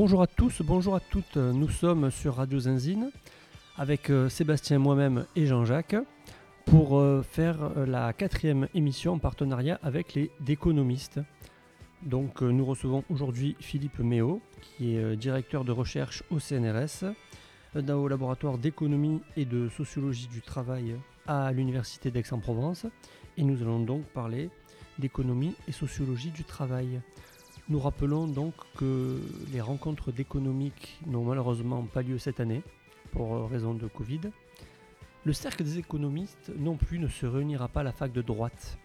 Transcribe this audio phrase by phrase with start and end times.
[0.00, 1.36] Bonjour à tous, bonjour à toutes.
[1.38, 3.10] Nous sommes sur Radio Zinzine
[3.76, 5.96] avec euh, Sébastien, moi-même et Jean-Jacques
[6.66, 11.18] pour euh, faire euh, la quatrième émission en partenariat avec les Déconomistes.
[12.02, 17.12] Donc nous recevons aujourd'hui Philippe Méo, qui est directeur de recherche au CNRS,
[17.74, 20.94] au laboratoire d'économie et de sociologie du travail
[21.26, 22.86] à l'Université d'Aix-en-Provence.
[23.36, 24.48] Et nous allons donc parler
[25.00, 27.00] d'économie et sociologie du travail.
[27.70, 29.20] Nous rappelons donc que
[29.52, 32.62] les rencontres d'économiques n'ont malheureusement pas lieu cette année
[33.12, 34.20] pour raison de Covid.
[35.26, 38.78] Le cercle des économistes non plus ne se réunira pas à la fac de droite,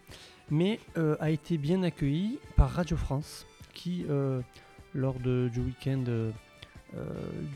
[0.50, 4.42] mais euh, a été bien accueilli par Radio France qui, euh,
[4.92, 6.30] lors du week-end euh,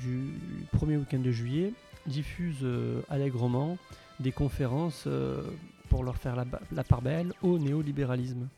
[0.01, 0.33] du
[0.73, 1.75] premier week-end de juillet,
[2.07, 2.67] diffuse
[3.11, 3.77] allègrement
[4.19, 5.07] des conférences
[5.91, 8.49] pour leur faire la part belle au néolibéralisme.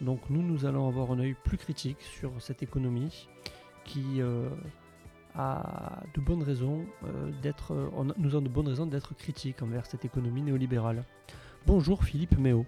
[0.00, 3.28] Donc nous, nous allons avoir un œil plus critique sur cette économie
[3.84, 4.48] qui euh,
[5.34, 10.04] a de bonnes raisons euh, d'être, nous avons de bonnes raisons d'être critiques envers cette
[10.04, 11.04] économie néolibérale.
[11.66, 12.64] Bonjour Philippe Méo.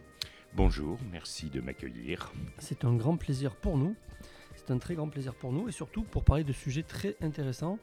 [0.55, 2.33] Bonjour, merci de m'accueillir.
[2.59, 3.95] C'est un grand plaisir pour nous.
[4.57, 7.79] C'est un très grand plaisir pour nous et surtout pour parler de sujets très intéressants.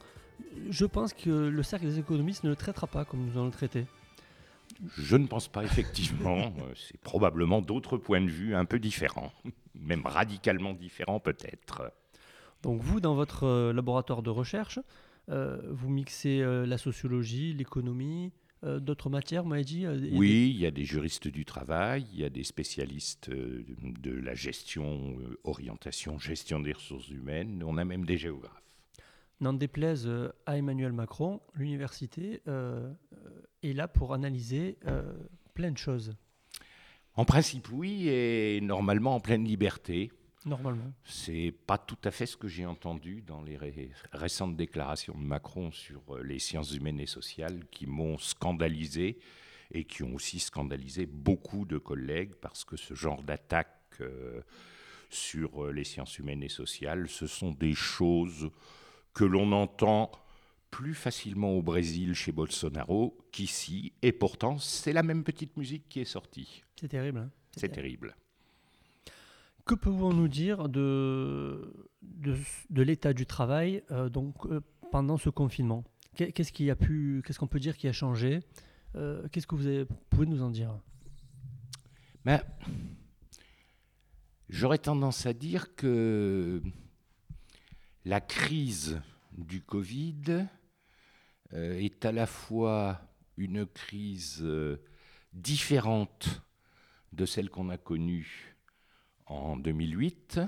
[0.68, 3.50] Je pense que le cercle des économistes ne le traitera pas comme nous allons le
[3.52, 3.86] traiter.
[4.96, 6.38] Je ne pense pas, effectivement.
[6.58, 9.32] Euh, c'est probablement d'autres points de vue un peu différents,
[9.74, 11.92] même radicalement différents peut-être.
[12.62, 14.78] Donc vous, dans votre euh, laboratoire de recherche,
[15.28, 18.32] euh, vous mixez la sociologie, l'économie,
[18.64, 22.24] d'autres matières, vous m'avez dit Oui, il y a des juristes du travail, il y
[22.24, 28.16] a des spécialistes de la gestion, orientation, gestion des ressources humaines, on a même des
[28.16, 28.67] géographes.
[29.40, 30.10] N'en déplaise
[30.46, 32.42] à Emmanuel Macron, l'université
[33.62, 35.12] est là pour analyser euh,
[35.54, 36.14] plein de choses.
[37.14, 40.12] En principe, oui, et normalement en pleine liberté.
[40.46, 40.92] Normalement.
[41.04, 43.58] C'est pas tout à fait ce que j'ai entendu dans les
[44.12, 49.18] récentes déclarations de Macron sur euh, les sciences humaines et sociales qui m'ont scandalisé
[49.72, 54.40] et qui ont aussi scandalisé beaucoup de collègues parce que ce genre d'attaque euh,
[55.10, 58.50] sur les sciences humaines et sociales, ce sont des choses
[59.18, 60.12] que l'on entend
[60.70, 65.98] plus facilement au Brésil chez Bolsonaro qu'ici, et pourtant c'est la même petite musique qui
[65.98, 66.62] est sortie.
[66.78, 67.18] C'est terrible.
[67.18, 67.30] Hein.
[67.56, 68.14] c'est terrible.
[69.66, 74.60] Que pouvons-nous dire de, de, l'état du travail euh, donc, euh,
[74.92, 75.82] pendant ce confinement?
[76.14, 78.38] Qu'est-ce qui a pu, qu'est-ce qu'on peut dire qui a changé?
[78.94, 80.78] Euh, Qu'est-ce que vous avez, pouvez nous en dire?
[82.24, 82.40] Ben,
[84.48, 86.62] J'aurais tendance à dire que
[88.04, 89.00] la crise
[89.32, 90.46] du Covid
[91.52, 93.00] euh, est à la fois
[93.36, 94.82] une crise euh,
[95.32, 96.42] différente
[97.12, 98.56] de celle qu'on a connue
[99.26, 100.40] en 2008,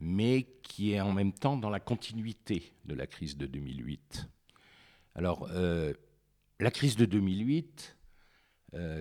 [0.00, 4.28] mais qui est en même temps dans la continuité de la crise de 2008.
[5.14, 5.92] Alors, euh,
[6.60, 7.96] la crise de 2008,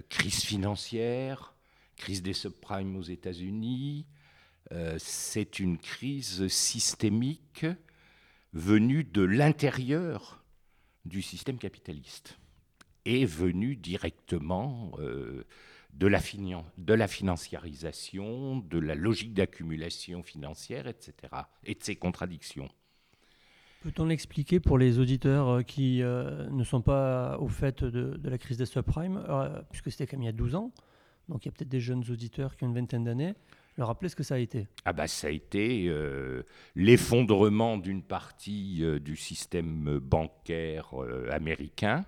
[0.08, 1.56] crise financière,
[1.96, 4.06] crise des subprimes aux États-Unis,
[4.98, 7.66] c'est une crise systémique
[8.54, 10.44] venue de l'intérieur
[11.06, 12.38] du système capitaliste
[13.06, 15.44] est venu directement euh,
[15.94, 16.20] de, la
[16.78, 21.14] de la financiarisation, de la logique d'accumulation financière, etc.,
[21.66, 22.70] et de ses contradictions.
[23.82, 28.38] Peut-on l'expliquer pour les auditeurs euh, qui euh, ne sont pas au fait de, la
[28.38, 29.22] crise des subprimes,
[29.70, 30.72] puisque c'était quand même il y a 12 ans,
[31.28, 33.34] donc il y a peut-être des jeunes auditeurs qui ont une vingtaine d'années
[33.78, 34.68] leur rappeler ce que ça a été.
[34.86, 36.44] Ah bah, Ça a été euh,
[36.76, 42.06] l'effondrement d'une partie euh, du système bancaire euh, américain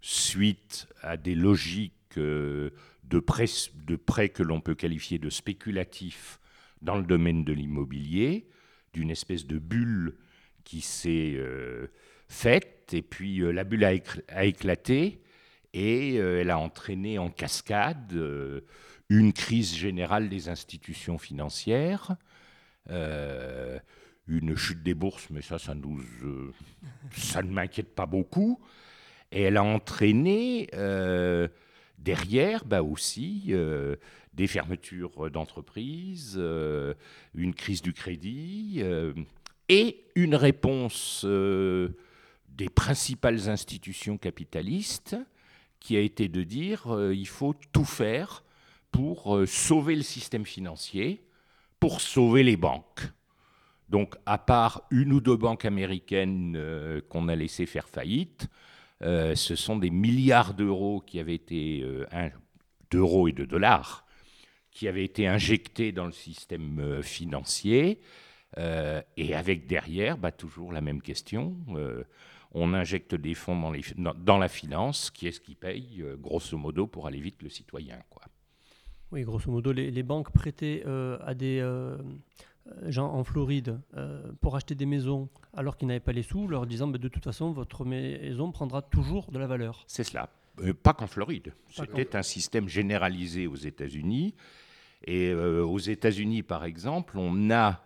[0.00, 2.70] suite à des logiques de,
[3.26, 6.38] prêts, que l'on peut qualifier de spéculatifs
[6.82, 8.46] dans le domaine de l'immobilier,
[8.92, 10.14] d'une espèce de bulle
[10.62, 11.40] qui s'est
[12.28, 15.22] faite, et puis la bulle a, éclaté,
[15.72, 18.14] et elle a entraîné en cascade
[19.08, 22.16] une crise générale des institutions financières,
[22.90, 23.78] euh,
[24.26, 26.52] une chute des bourses, mais ça, ça, nous, euh,
[27.36, 28.60] ne m'inquiète pas beaucoup.
[29.30, 31.48] Et elle a entraîné euh,
[31.98, 33.52] derrière bah aussi
[34.32, 36.40] des fermetures d'entreprises,
[37.34, 38.82] une crise du crédit
[39.68, 45.16] et une réponse des principales institutions capitalistes
[45.80, 48.43] qui a été de dire il faut tout faire
[48.94, 51.26] pour euh, sauver le système financier,
[51.80, 53.02] pour sauver les banques.
[53.88, 58.46] Donc, à part une ou deux banques américaines euh, qu'on a laissé faire faillite,
[59.02, 61.84] euh, ce sont des milliards d'euros qui avaient été
[62.92, 64.06] d'euros et de dollars
[64.70, 68.00] qui avaient été injectés dans le système financier
[68.56, 71.56] et avec derrière, bah, toujours la même question.
[72.52, 75.10] on injecte des fonds dans, dans, la finance.
[75.10, 78.22] Qui est-ce qui paye, grosso modo, pour aller vite le citoyen quoi.
[79.14, 81.64] Oui, grosso modo, les, banques prêtaient à des
[82.86, 83.78] gens en Floride
[84.40, 87.22] pour acheter des maisons alors qu'ils n'avaient pas les sous, leur disant bah, de toute
[87.22, 89.84] façon, votre maison prendra toujours de la valeur.
[89.86, 90.28] C'est cela.
[90.82, 91.54] pas qu'en Floride.
[91.70, 94.34] C'était un système généralisé aux États-Unis.
[95.06, 97.84] Et aux États-Unis, par exemple, on a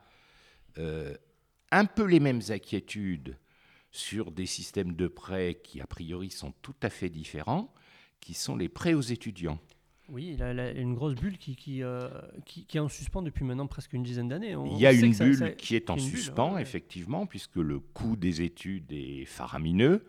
[0.78, 1.14] euh,
[1.70, 3.36] un peu les mêmes inquiétudes
[3.90, 7.74] sur des systèmes de prêts qui, a priori, sont tout à fait différents,
[8.20, 9.58] qui sont les prêts aux étudiants.
[10.08, 12.08] Oui, il y a une grosse bulle qui, qui, euh,
[12.46, 14.54] qui, est en suspens depuis maintenant presque une dizaine d'années.
[14.72, 18.90] Il y a une bulle qui est en suspens, effectivement, puisque le coût des études
[18.90, 20.02] est faramineux,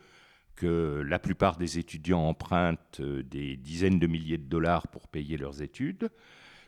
[0.59, 5.37] que la plupart des étudiants empruntent euh, des dizaines de milliers de dollars pour payer
[5.37, 6.09] leurs études,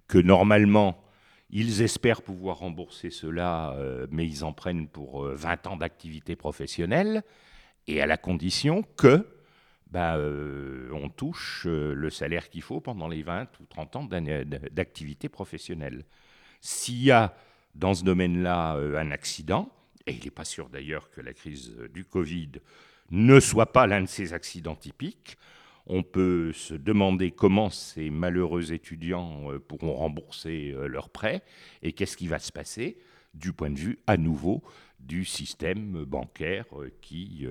[0.08, 1.04] que normalement,
[1.50, 6.38] ils espèrent pouvoir rembourser cela, euh, mais ils en prennent pour 20 euh, ans d'activité
[6.38, 7.24] professionnelle,
[7.88, 9.28] et à la condition que
[9.92, 14.10] bah, euh, on touche le salaire qu'il faut pendant les 20 ou 30 ans
[14.72, 16.06] d'activité professionnelle.
[16.62, 17.36] S'il y a
[17.76, 19.70] dans ce domaine-là un accident,
[20.08, 22.52] et il n'est pas sûr d'ailleurs que la crise du Covid
[23.12, 25.38] ne soit pas l'un de ces accidents typiques,
[25.88, 31.44] on peut se demander comment ces malheureux étudiants euh, pourront rembourser euh, leurs prêts
[31.82, 32.98] et qu'est-ce qui va se passer
[33.34, 34.62] du point de vue à nouveau
[35.02, 37.46] du système bancaire euh, qui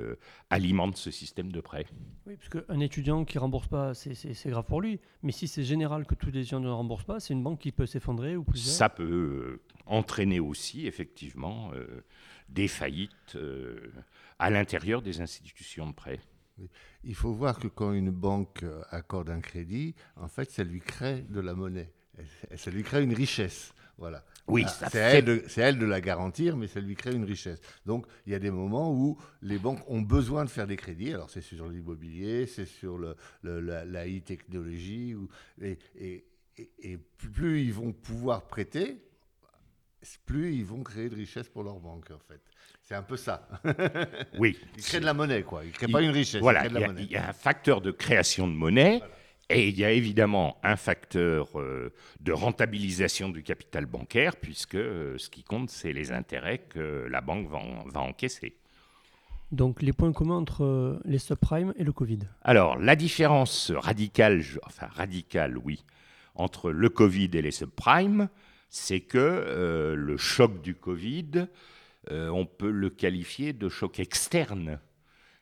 [0.49, 1.87] alimente ce système de prêts.
[2.26, 5.00] Oui, parce qu'un étudiant qui ne rembourse pas, c'est grave pour lui.
[5.23, 7.73] Mais si c'est général que tous les étudiants ne remboursent pas, c'est une banque qui
[7.73, 11.73] peut s'effondrer ou plusieurs Ça peut entraîner aussi, effectivement,
[12.49, 13.37] des faillites
[14.38, 16.20] à l'intérieur des institutions de prêt.
[17.05, 20.81] Il faut voir que quand une banque euh, accorde un crédit, en fait, ça lui
[20.81, 21.93] crée de la monnaie.
[22.56, 23.73] Ça lui crée une richesse.
[24.00, 24.25] Voilà.
[24.49, 27.61] Oui, ah, c'est elle, de, elle de la garantir, mais ça lui crée une richesse.
[27.85, 31.12] Donc, il y a des moments où les banques ont besoin de faire des crédits.
[31.12, 35.14] Alors, c'est sur l'immobilier, c'est sur le, la, la e-technologie.
[35.61, 36.25] Et, et,
[36.79, 39.05] et, plus ils vont pouvoir prêter,
[40.25, 42.41] plus ils vont créer de richesse pour leur banque, en fait.
[42.82, 43.47] C'est un peu ça.
[44.38, 44.58] oui.
[44.79, 45.62] Ils créent de la monnaie, quoi.
[45.62, 46.41] Ils ne créent pas une richesse.
[46.41, 49.02] Voilà, il y, a un facteur de création de monnaie.
[49.50, 55.19] Et il y a évidemment un facteur euh, de rentabilisation du capital bancaire, puisque euh,
[55.19, 58.55] ce qui compte, c'est les intérêts que la banque va, va, encaisser.
[59.52, 64.43] Donc les points communs entre euh, les subprimes et le Covid Alors la différence radicale,
[64.64, 65.85] enfin radicale, oui,
[66.37, 68.29] entre le Covid et les subprimes,
[68.69, 71.49] c'est que le choc du Covid
[72.11, 74.81] euh, on peut le qualifier de choc externe.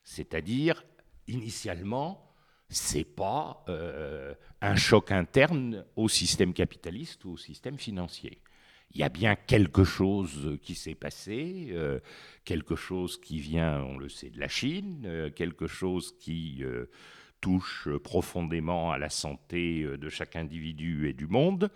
[0.02, 0.84] C'est-à-dire,
[1.28, 2.27] initialement,
[2.70, 8.42] ce n'est pas euh, un choc interne au système capitaliste ou au système financier.
[8.92, 12.00] Il y a bien quelque chose qui s'est passé, euh,
[12.44, 16.62] quelque chose qui vient, on le sait, de la Chine, quelque chose qui
[17.40, 21.70] touche profondément à la santé de chaque individu et du monde.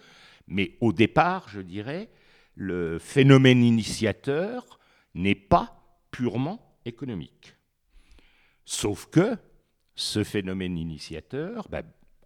[0.46, 2.08] Mais au départ, je dirais,
[2.54, 4.78] le phénomène initiateur
[5.14, 7.54] n'est pas purement économique.
[8.64, 9.36] Sauf que
[9.94, 11.82] ce phénomène initiateur bah,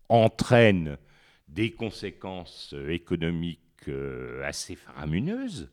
[0.08, 0.98] entraîne
[1.48, 5.70] des conséquences économiques euh, assez faramineuses,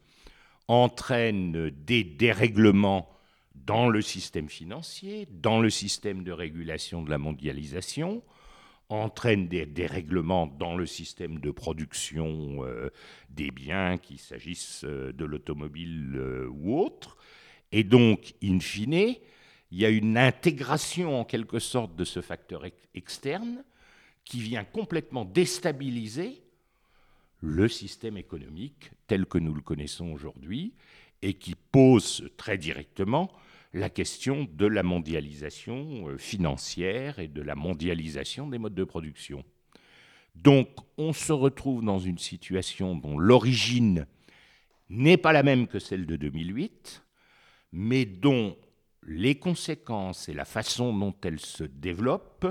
[0.68, 3.10] entraîne des dérèglements
[3.56, 8.24] dans le système financier, dans le système de régulation de la mondialisation,
[8.90, 12.90] entraîne des dérèglements dans le système de production euh,
[13.30, 17.18] des biens, qu'il s'agisse euh, de l'automobile euh, ou autre.
[17.72, 19.16] Et donc, in fine,
[19.74, 22.64] il y a une intégration en quelque sorte de ce facteur
[22.94, 23.64] externe
[24.24, 26.44] qui vient complètement déstabiliser
[27.42, 30.76] le système économique tel que nous le connaissons aujourd'hui
[31.24, 33.32] et qui pose très directement
[33.74, 39.44] la question de la mondialisation euh, financière et de la mondialisation des modes de production.
[40.36, 40.68] Donc
[41.00, 44.06] on se retrouve dans une situation dont l'origine
[44.90, 47.04] n'est pas la même que celle de 2008,
[47.72, 48.56] mais dont
[49.08, 52.46] les conséquences et la façon dont elle se développe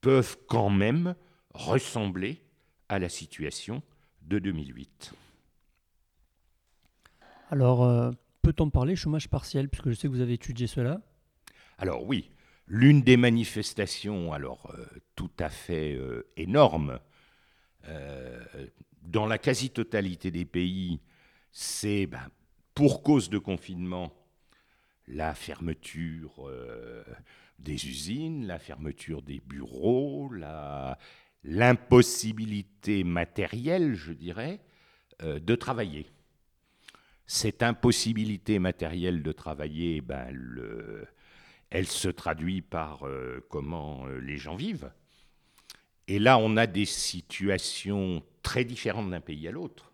[0.00, 1.14] peuvent quand même
[1.54, 2.42] ressembler
[2.88, 3.82] à la situation
[4.22, 5.12] de 2008.
[7.50, 8.10] Alors, euh,
[8.42, 11.00] Peut-on parler chômage partiel, puisque je sais que vous avez étudié cela?
[11.78, 12.28] Alors oui,
[12.66, 16.98] l'une des manifestations, alors euh, tout à fait euh, énorme,
[19.02, 21.00] dans la quasi-totalité des pays,
[21.50, 22.28] c'est ben,
[22.76, 24.12] pour cause de confinement
[25.08, 26.50] la fermeture
[27.58, 30.30] des usines, la fermeture des bureaux,
[31.44, 34.60] l'impossibilité matérielle, je dirais,
[35.20, 36.06] de travailler.
[37.26, 40.30] Cette impossibilité matérielle de travailler, ben,
[41.72, 44.92] elle se traduit par euh, comment euh, les gens vivent.
[46.06, 49.90] Et là, on a des situations très différentes d'un pays à l'autre.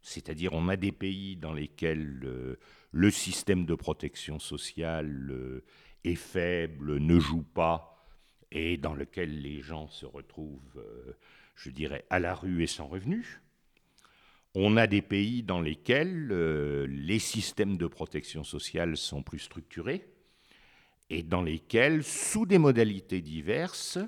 [0.00, 2.58] C'est-à-dire, on a des pays dans lesquels euh,
[2.96, 5.62] le système de protection sociale
[6.02, 8.08] est faible, ne joue pas,
[8.50, 10.82] et dans lesquels les gens se retrouvent,
[11.56, 13.42] je dirais, à la rue et sans revenus.
[14.54, 20.08] On a des pays dans lesquels euh, les systèmes de protection sociale sont plus structurés
[21.10, 23.98] et dans lesquels, sous des modalités diverses,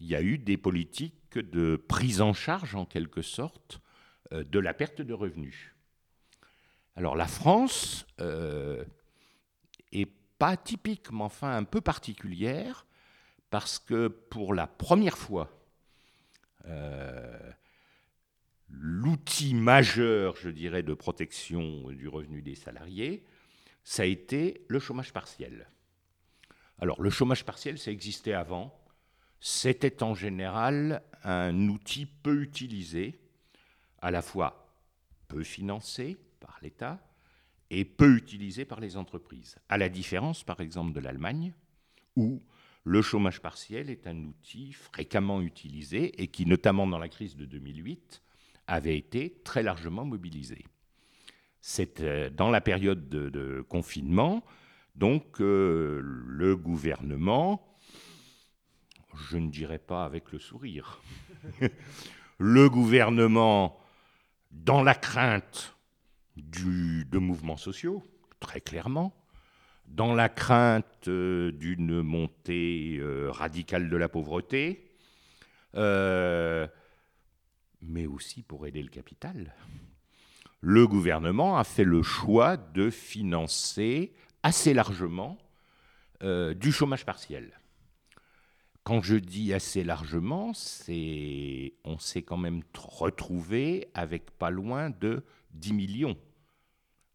[0.00, 3.80] il y a eu des politiques de prise en charge, en quelque sorte,
[4.32, 5.73] euh, de la perte de revenus.
[6.96, 8.84] Alors la France euh,
[9.92, 12.86] est pas typique, mais enfin un peu particulière,
[13.50, 15.50] parce que pour la première fois,
[18.70, 23.24] l'outil majeur, je dirais, de protection du revenu des salariés,
[23.84, 25.68] ça a été le chômage partiel.
[26.80, 28.76] Alors, le chômage partiel, ça existait avant.
[29.40, 33.20] C'était en général un outil peu utilisé,
[34.00, 34.74] à la fois
[35.28, 36.16] peu financé
[36.64, 37.00] l'État
[37.70, 39.56] et peu utilisé par les entreprises.
[39.68, 41.52] À la différence, par exemple, de l'Allemagne,
[42.16, 42.42] où
[42.84, 47.44] le chômage partiel est un outil fréquemment utilisé et qui, notamment dans la crise de
[47.44, 48.22] 2008,
[48.66, 50.64] avait été très largement mobilisé.
[51.60, 54.44] C'est euh, dans la période de, confinement,
[54.94, 57.78] donc euh, le gouvernement,
[59.30, 61.00] je ne dirais pas avec le sourire,
[62.38, 63.80] le gouvernement,
[64.50, 65.73] dans la crainte
[66.36, 68.02] du, de mouvements sociaux,
[68.40, 69.14] très clairement,
[69.86, 74.90] dans la crainte euh, d'une montée radicale de la pauvreté,
[75.74, 76.68] mais
[78.06, 79.54] aussi pour aider le capital.
[80.60, 85.36] Le gouvernement a fait le choix de financer assez largement
[86.22, 87.60] euh, du chômage partiel.
[88.82, 95.22] Quand je dis assez largement, c'est on s'est quand même retrouvé avec pas loin de
[95.54, 96.16] 10 millions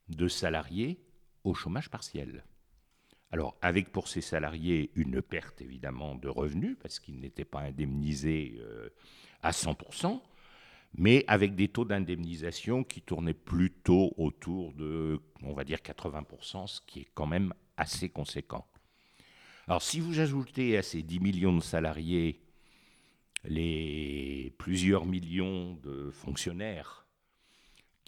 [0.10, 1.00] de salariés
[1.44, 2.44] au chômage partiel.
[3.32, 8.58] Alors, avec pour ces salariés une perte évidemment de revenus, parce qu'ils n'étaient pas indemnisés
[8.60, 8.90] euh,
[9.44, 10.20] à 100%,
[10.96, 16.82] mais avec des taux d'indemnisation qui tournaient plutôt autour de, on va dire, 80%, ce
[16.82, 18.66] qui est quand même assez conséquent.
[19.68, 22.42] Alors si vous ajoutez à ces 10 millions de salariés
[23.44, 27.06] les plusieurs millions de fonctionnaires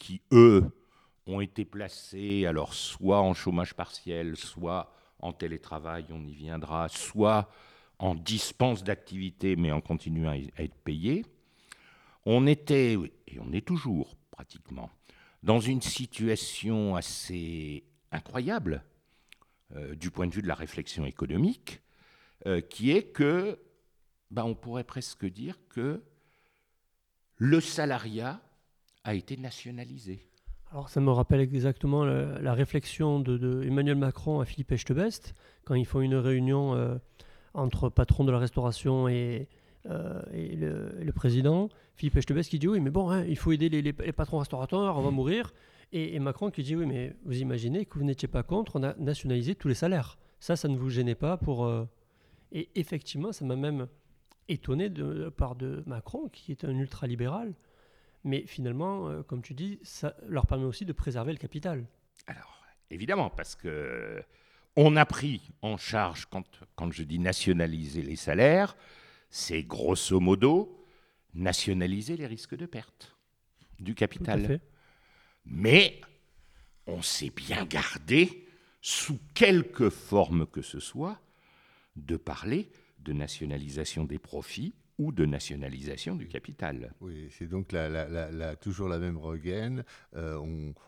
[0.02, 0.66] qui, eux,
[1.28, 7.48] ont été placés, alors soit en chômage partiel, soit en télétravail, on y viendra, soit
[8.00, 11.24] en dispense d'activité, mais en continuant à être payés,
[12.26, 14.90] on était, et on est toujours pratiquement,
[15.44, 18.84] dans une situation assez incroyable
[19.76, 21.80] euh, du point de vue de la réflexion économique,
[22.48, 23.60] euh, qui est que,
[24.32, 26.02] ben, on pourrait presque dire que
[27.38, 28.42] le salariat
[29.04, 30.28] a été nationalisé.
[30.72, 35.34] Alors ça me rappelle exactement la, réflexion de, Emmanuel Macron à Philippe Echtebest,
[35.66, 36.96] quand ils font une réunion euh,
[37.54, 39.50] entre patrons de la restauration et,
[39.90, 43.70] euh, et, le, président, Philippe Echtebest, qui dit oui, mais bon, hein, il faut aider
[43.70, 45.54] les, patrons restaurateurs, on va mourir.
[45.92, 48.94] Et, Macron qui dit oui, mais vous imaginez que vous n'étiez pas contre, on a
[48.96, 50.18] nationalisé tous les salaires.
[50.40, 51.66] Ça, ça ne vous gênait pas pour.
[51.66, 51.86] Euh,
[52.52, 53.88] et effectivement, ça m'a même
[54.48, 57.54] étonné de, la part de Macron, qui est un ultralibéral.
[58.24, 61.86] Mais finalement, euh, comme tu dis, ça leur permet aussi de préserver le capital.
[62.28, 64.24] Alors, évidemment, parce que
[64.76, 68.78] on a pris en charge, quand, quand je dis nationaliser les salaires,
[69.30, 70.78] c'est grosso modo
[71.34, 73.16] nationaliser les risques de perte
[73.80, 74.60] du capital.
[75.46, 76.00] Mais
[76.88, 78.48] on s'est bien gardé,
[78.82, 81.20] sous quelque forme que ce soit,
[81.96, 86.94] de parler de nationalisation des profits ou de nationalisation du capital.
[87.02, 87.74] Oui, c'est donc
[88.62, 89.84] toujours la même regaine.
[90.16, 90.38] Euh,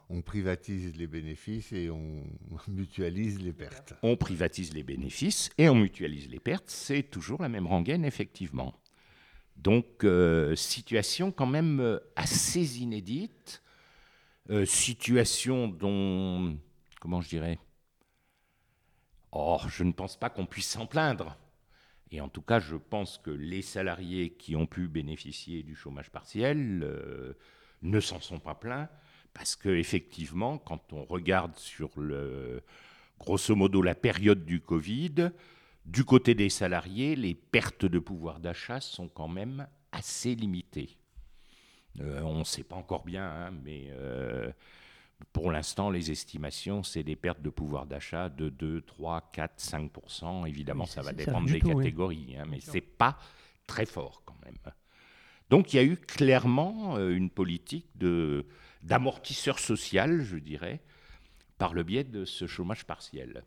[0.10, 2.24] on, privatise les bénéfices et on
[2.68, 3.96] mutualise les pertes.
[4.04, 6.70] On privatise les bénéfices et on mutualise les pertes.
[6.70, 8.76] C'est toujours la même rengaine, effectivement.
[9.58, 13.64] Donc, euh, situation quand même euh, assez inédite.
[14.66, 16.60] situation dont,
[17.02, 17.58] comment je dirais,
[19.32, 21.36] oh, je ne pense pas qu'on puisse s'en plaindre.
[22.14, 26.12] Et en tout cas, je pense que les salariés qui ont pu bénéficier du chômage
[26.12, 27.34] partiel euh,
[27.82, 28.88] ne s'en sont pas plaints,
[29.34, 32.62] parce qu'effectivement, quand on regarde sur le,
[33.20, 35.32] grosso modo la période du Covid,
[35.86, 40.98] du côté des salariés, les pertes de pouvoir d'achat sont quand même assez limitées.
[42.00, 44.52] Euh, on ne sait pas encore bien, hein, mais euh,
[45.32, 50.48] pour l'instant, les estimations, c'est des pertes de pouvoir d'achat de 2, 3, 4, 5%
[50.48, 51.76] Évidemment, Oui, ça va dépendre des oui.
[51.76, 52.74] catégories, hein, mais sûr.
[52.74, 53.18] c'est pas
[53.66, 54.58] très fort quand même.
[55.50, 57.88] Donc il y a eu clairement euh, une politique
[58.82, 60.82] d'amortisseur social, je dirais,
[61.58, 63.44] par le biais de ce chômage partiel.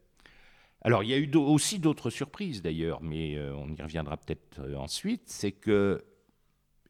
[0.82, 4.60] Alors il y a eu aussi d'autres surprises d'ailleurs, mais euh, on y reviendra peut-être
[4.60, 5.24] euh, ensuite.
[5.26, 6.04] C'est que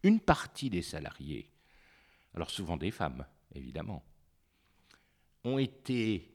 [0.03, 1.51] une partie des salariés,
[2.35, 3.25] alors souvent des femmes
[3.55, 4.05] évidemment,
[5.47, 6.29] ont été,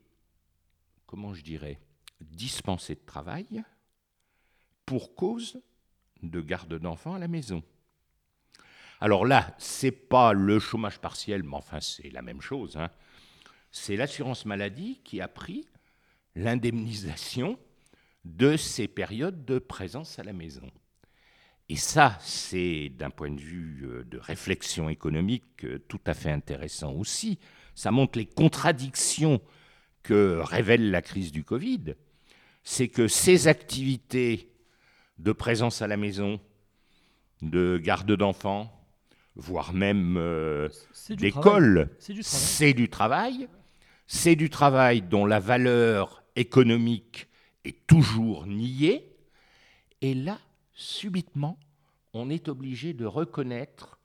[1.05, 1.79] comment je dirais,
[2.21, 3.63] dispensés de travail
[4.85, 5.61] pour cause
[6.23, 7.63] de garde d'enfants à la maison.
[8.99, 12.77] Alors là, c'est pas le chômage partiel, mais enfin c'est la même chose.
[12.77, 12.89] hein.
[13.71, 15.65] C'est l'assurance maladie qui a pris
[16.35, 17.57] l'indemnisation
[18.23, 20.69] de ces périodes de présence à la maison.
[21.69, 26.31] Et ça, c'est d'un point de vue euh, de réflexion économique euh, tout à fait
[26.31, 27.39] intéressant aussi.
[27.81, 29.41] Ça montre les contradictions
[30.03, 31.95] que révèle la crise du Covid.
[32.61, 34.51] C'est que ces activités
[35.17, 36.39] de présence à la maison,
[37.41, 38.71] de garde d'enfants,
[39.33, 40.69] voire même euh,
[41.09, 42.21] d'école, C'est du travail.
[42.21, 43.47] c'est du travail.
[44.05, 47.29] C'est du travail dont la valeur économique
[47.65, 49.11] est toujours niée.
[50.01, 50.37] Et là,
[50.75, 51.57] subitement,
[52.13, 53.97] on est obligé de reconnaître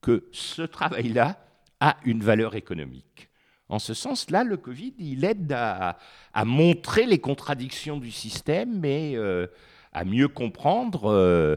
[0.00, 1.44] que ce travail-là
[1.80, 3.28] a une valeur économique.
[3.68, 5.98] En ce sens-là, le Covid, il aide à,
[6.44, 9.46] montrer les contradictions du système et euh,
[9.92, 11.56] à mieux comprendre euh,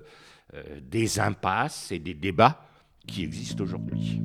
[0.53, 2.65] euh, des impasses et des débats
[3.07, 4.21] qui existent aujourd'hui.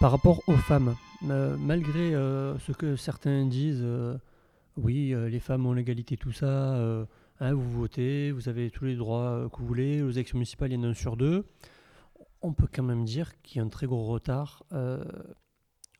[0.00, 0.96] Par rapport aux femmes,
[1.28, 4.16] euh, malgré euh, ce que certains disent, euh,
[4.76, 6.74] oui, les femmes ont l'égalité, tout ça,
[7.40, 10.74] hein, vous votez, vous avez tous les droits que vous voulez, aux élections municipales, il
[10.74, 11.44] y en a un sur deux,
[12.42, 14.64] on peut quand même dire qu'il y a un très gros retard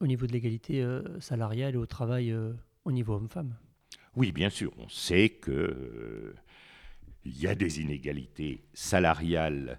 [0.00, 0.84] au niveau de l'égalité
[1.20, 2.34] salariale et au travail
[2.84, 3.54] au niveau homme-femme.
[4.16, 6.34] Oui, bien sûr, on sait que
[7.24, 9.78] il y a des inégalités salariales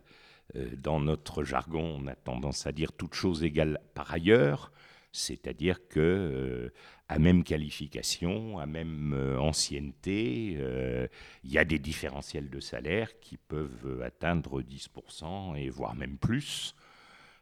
[0.77, 1.99] dans notre jargon.
[2.01, 4.71] On a tendance à dire toutes choses égales par ailleurs,
[5.11, 6.73] c'est-à-dire que euh,
[7.09, 11.07] à même qualification, à même euh, ancienneté, euh,
[11.43, 16.17] il y a des différentiels de salaire qui peuvent euh, atteindre 10% et voire même
[16.17, 16.73] plus.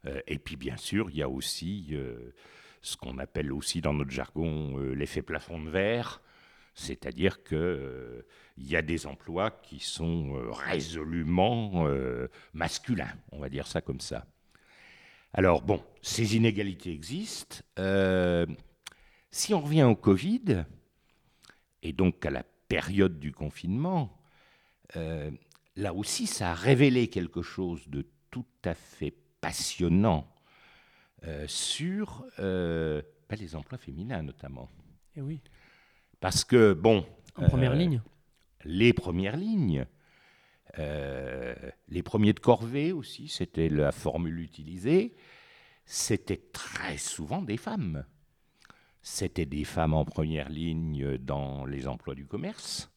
[0.07, 2.33] Euh, et puis bien sûr, il y a aussi euh,
[2.81, 6.21] ce qu'on appelle aussi dans notre jargon euh, l'effet plafond de verre.
[6.79, 8.21] C'est-à-dire qu'il euh,
[8.57, 13.99] y a des emplois qui sont euh, résolument euh, masculins, on va dire ça comme
[13.99, 14.25] ça.
[15.33, 17.57] Alors bon, ces inégalités existent.
[19.29, 20.63] Si on revient au Covid,
[21.83, 24.17] et donc à la période du confinement,
[24.95, 30.33] là aussi ça a révélé quelque chose de tout à fait passionnant
[31.45, 33.03] sur ben,
[33.37, 34.67] les emplois féminins notamment.
[35.15, 35.41] Et oui,
[36.19, 37.05] Parce que, bon,
[37.35, 38.01] en première Euh, ligne.
[38.65, 39.85] les premières lignes,
[40.77, 41.55] euh,
[41.87, 45.15] les premiers de corvée aussi, c'était la formule utilisée,
[45.85, 48.05] c'était très souvent des femmes.
[49.01, 52.91] C'était des femmes en première ligne dans les emplois du commerce,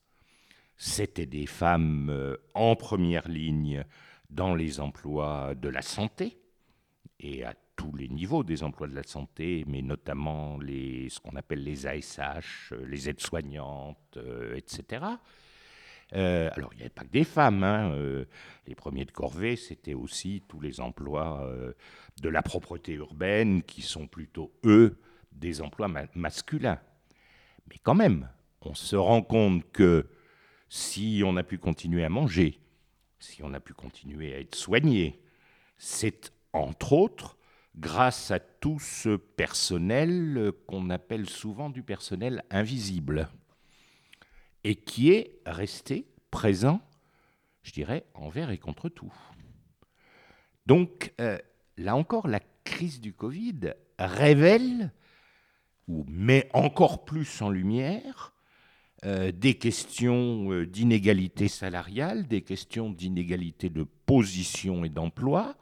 [0.77, 3.85] c'était des femmes euh, en première ligne
[4.31, 6.39] dans les emplois de la santé,
[7.21, 11.37] et à tous les niveaux des emplois de la santé, mais notamment les, ce qu'on
[11.37, 15.05] appelle les ASH, euh, les aides-soignantes, euh, etc.
[16.15, 17.65] Euh, alors, il n'y avait pas que des femmes.
[17.65, 17.97] hein,
[18.67, 21.51] les premiers de corvée, c'était aussi tous les emplois
[22.21, 24.99] de la propreté urbaine, qui sont plutôt, eux,
[25.33, 26.79] des emplois ma- masculins.
[27.71, 28.29] Mais quand même,
[28.61, 30.07] on se rend compte que
[30.69, 32.61] si on a pu continuer à manger,
[33.19, 35.23] si on a pu continuer à être soigné,
[35.79, 37.39] c'est entre autres
[37.77, 43.29] grâce à tout ce personnel qu'on appelle souvent du personnel invisible
[44.65, 46.81] et qui est resté présent,
[47.63, 49.13] je dirais, envers et contre tout.
[50.67, 51.39] Donc, euh,
[51.77, 54.93] là encore, la crise du Covid révèle
[55.89, 58.33] ou met encore plus en lumière
[59.05, 65.57] euh, des questions euh, d'inégalité salariale, des questions d'inégalité de position et d'emploi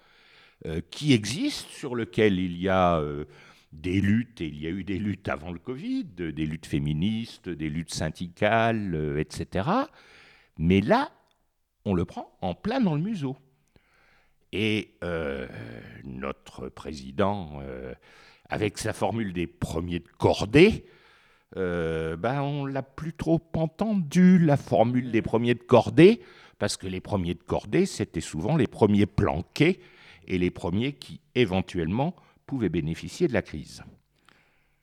[0.91, 3.25] qui existent, sur lesquelles il y a euh,
[3.73, 6.67] des luttes, et il y a eu des luttes avant le Covid, euh, des luttes
[6.67, 9.69] féministes, des luttes syndicales, euh, etc.
[10.59, 11.11] Mais là,
[11.85, 13.37] on le prend en plein dans le museau.
[14.53, 15.47] Et euh,
[16.05, 17.95] notre président, euh,
[18.49, 20.85] avec sa formule des premiers de cordée,
[21.57, 26.21] euh, ben on l'a plus trop entendu, la formule des premiers de cordée,
[26.59, 29.81] parce que les premiers de cordée, c'était souvent les premiers planqués
[30.27, 32.15] et les premiers qui, éventuellement,
[32.47, 33.83] pouvaient bénéficier de la crise.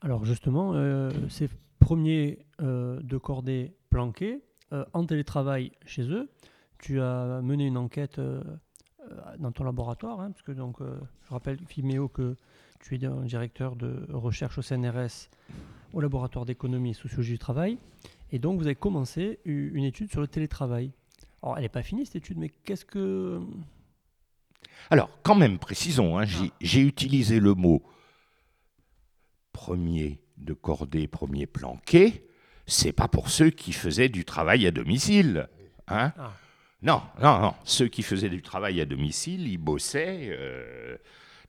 [0.01, 4.41] Alors justement, euh, ces premiers euh, de cordée planqués,
[4.73, 6.29] euh, en télétravail chez eux,
[6.79, 8.21] tu as mené une enquête
[9.39, 12.35] dans ton laboratoire, hein, parce que donc, je rappelle, Fiméo, que
[12.79, 15.29] tu es directeur de recherche au CNRS
[15.93, 17.79] au laboratoire d'économie et sociologie du travail,
[18.31, 20.91] et donc vous avez commencé une étude sur le télétravail.
[21.41, 23.41] Alors elle n'est pas finie cette étude, mais qu'est-ce que...
[24.89, 27.83] Alors, quand même, précisons, hein, j'ai- j'ai utilisé le mot
[29.51, 32.27] premier de cordée, premier planqué.
[32.67, 35.47] C'est pas pour ceux qui faisaient du travail à domicile.
[35.87, 36.33] Hein Ah.
[36.83, 37.55] Non, non, non.
[37.63, 40.97] Ceux qui faisaient du travail à domicile, ils bossaient euh,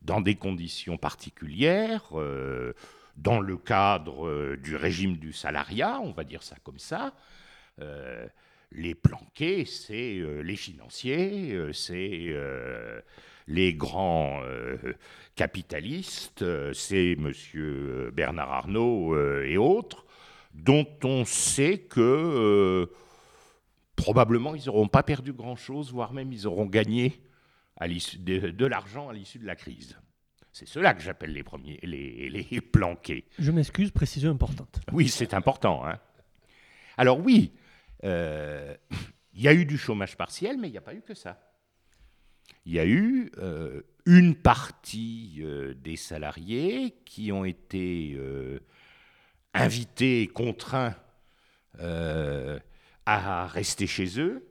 [0.00, 2.72] dans des conditions particulières, euh,
[3.16, 7.12] dans le cadre euh, du régime du salariat, on va dire ça comme ça.
[8.72, 13.00] Les planqués, c'est euh, les financiers, euh, c'est euh,
[13.46, 14.42] les grands
[15.36, 17.32] capitalistes, c'est M.
[18.12, 20.04] Bernard Arnault et autres,
[20.52, 22.90] dont on sait que
[23.96, 27.22] probablement ils n'auront pas perdu grand-chose, voire même ils auront gagné
[27.78, 29.98] à de, de l'argent à l'issue de la crise.
[30.52, 33.24] C'est cela que j'appelle les premiers, les, les planqués.
[33.38, 34.80] Je m'excuse, précision importante.
[34.92, 35.86] Oui, c'est important.
[35.86, 35.98] hein.
[36.98, 37.52] Alors oui,
[38.04, 38.74] euh,
[39.34, 41.40] il y a eu du chômage partiel, mais il n'y a pas eu que ça.
[42.64, 48.18] Il y a eu euh, une partie euh, des salariés qui ont été
[49.54, 50.94] invités, contraints
[51.80, 54.46] à rester chez eux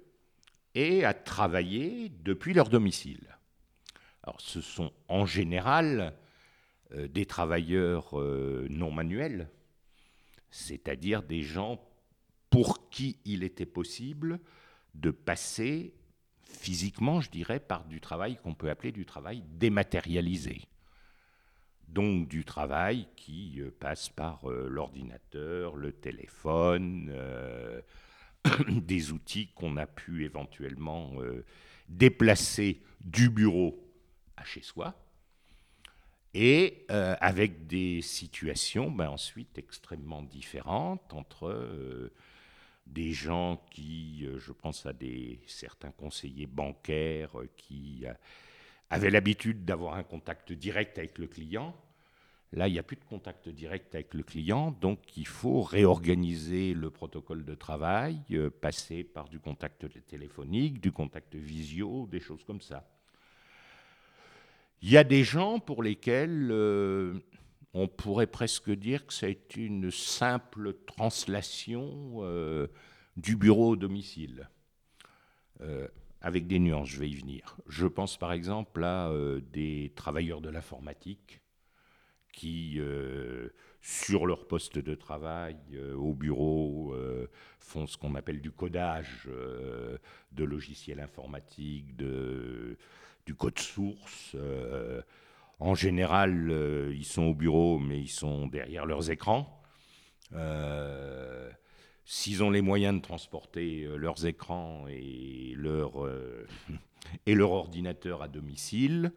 [0.74, 3.38] et à travailler depuis leur domicile.
[4.24, 6.14] Alors, ce sont en général
[6.94, 8.16] des travailleurs
[8.70, 9.50] non manuels,
[10.50, 11.87] c'est-à-dire des gens
[12.50, 14.40] pour qui il était possible
[14.96, 15.94] de passer
[16.44, 20.62] physiquement, je dirais, par du travail qu'on peut appeler du travail dématérialisé.
[21.88, 27.14] Donc du travail qui euh, passe par l'ordinateur, le téléphone,
[28.70, 31.14] des outils qu'on a pu éventuellement
[31.88, 33.80] déplacer du bureau
[34.36, 34.96] à chez soi,
[36.34, 42.14] et euh, avec des situations ben, ensuite extrêmement différentes entre euh,
[42.94, 48.06] des gens qui, euh, je pense à des certains conseillers bancaires qui
[48.90, 51.76] avaient l'habitude d'avoir un contact direct avec le client.
[52.54, 56.74] Là, il n'y a plus de contact direct avec le client, donc il faut réorganiser
[56.74, 58.22] le protocole de travail,
[58.62, 62.88] passer par du contact téléphonique, du contact visio, des choses comme ça.
[64.82, 67.20] Il y a des gens pour lesquels euh,
[67.74, 72.68] on pourrait presque dire que c'est une simple translation euh,
[73.18, 74.50] du bureau au domicile,
[75.62, 75.88] euh,
[76.22, 77.58] avec des nuances, je vais y venir.
[77.68, 79.12] Je pense par exemple à
[79.52, 81.42] des travailleurs de l'informatique
[82.34, 82.80] qui,
[83.82, 85.58] sur leur poste de travail
[85.96, 86.96] au bureau,
[87.60, 89.28] font ce qu'on appelle du codage
[90.32, 94.36] de logiciels informatiques, du code source.
[95.60, 99.62] Euh, en général, euh, ils sont au bureau, mais ils sont derrière leurs écrans.
[100.34, 101.50] Euh,
[102.06, 105.96] s'ils ont les moyens de transporter leurs écrans et leur,
[107.52, 109.12] ordinateur à domicile,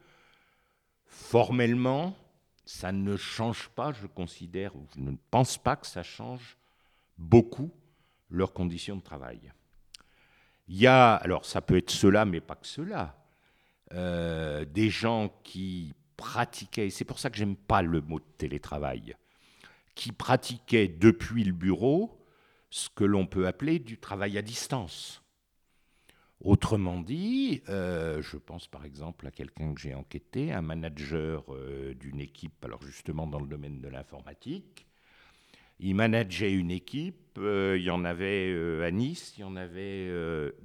[1.06, 2.16] formellement,
[2.64, 6.56] ça ne change pas, je considère, ou je ne pense pas que ça change
[7.18, 7.70] beaucoup
[8.28, 9.52] leurs conditions de travail.
[10.68, 13.16] Il y a, alors ça peut être cela, mais pas que cela.
[13.92, 18.24] Euh, des gens qui pratiquaient, et c'est pour ça que j'aime pas le mot de
[18.36, 19.16] télétravail,
[19.94, 22.22] qui pratiquaient depuis le bureau
[22.68, 25.22] ce que l'on peut appeler du travail à distance.
[26.42, 31.94] Autrement dit, euh, je pense par exemple à quelqu'un que j'ai enquêté, un manager euh,
[31.94, 34.86] d'une équipe, alors justement dans le domaine de l'informatique.
[35.78, 40.08] Il manageait une équipe, il y en avait à Nice, il y en avait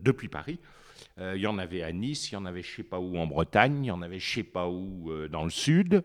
[0.01, 0.84] depuis Paris, euh,
[1.17, 3.17] il y en avait à Nice, il y en avait je ne sais pas où
[3.17, 6.03] en Bretagne, il y en avait je ne sais pas où euh, dans le sud.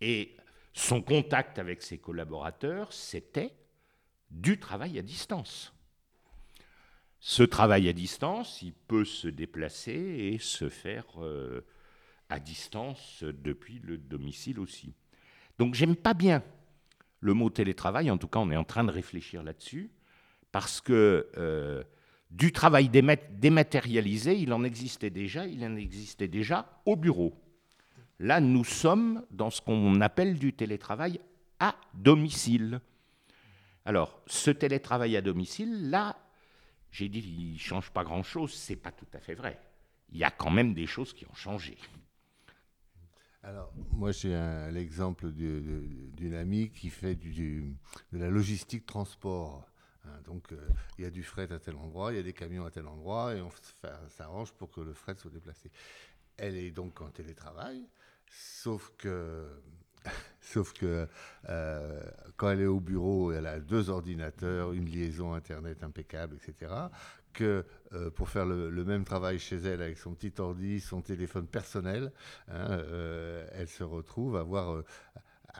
[0.00, 0.36] Et
[0.72, 3.54] son contact avec ses collaborateurs, c'était
[4.30, 5.72] du travail à distance.
[7.20, 11.64] Ce travail à distance, il peut se déplacer et se faire euh,
[12.28, 14.94] à distance depuis le domicile aussi.
[15.58, 16.42] Donc j'aime pas bien
[17.20, 19.90] le mot télétravail, en tout cas on est en train de réfléchir là-dessus,
[20.52, 21.86] parce que
[22.36, 27.32] du travail dématérialisé, il en existait déjà, il en existait déjà au bureau.
[28.18, 31.18] Là, nous sommes dans ce qu'on appelle du télétravail
[31.58, 32.80] à domicile.
[33.86, 36.14] Alors, ce télétravail à domicile, là,
[36.90, 39.58] j'ai dit, il ne change pas grand-chose, ce n'est pas tout à fait vrai.
[40.12, 41.78] Il y a quand même des choses qui ont changé.
[43.42, 44.36] Alors, moi, j'ai
[44.72, 47.72] l'exemple d'une amie qui fait de
[48.12, 49.66] la logistique transport.
[50.06, 50.56] Hein, donc, euh,
[50.98, 52.86] il y a du fret à tel endroit, il y a des camions à tel
[52.86, 53.50] endroit, et on
[54.08, 55.70] s'arrange pour que le fret soit déplacé.
[56.36, 57.86] Elle est donc en télétravail,
[58.28, 59.46] sauf que,
[60.40, 61.08] sauf que
[61.48, 62.02] euh,
[62.36, 66.72] quand elle est au bureau, elle a deux ordinateurs, une liaison Internet impeccable, etc.
[67.32, 71.46] Que euh, pour faire le, même travail chez elle avec son petit ordi, son téléphone
[71.46, 72.12] personnel,
[72.48, 72.78] hein,
[73.52, 74.82] elle se retrouve à avoir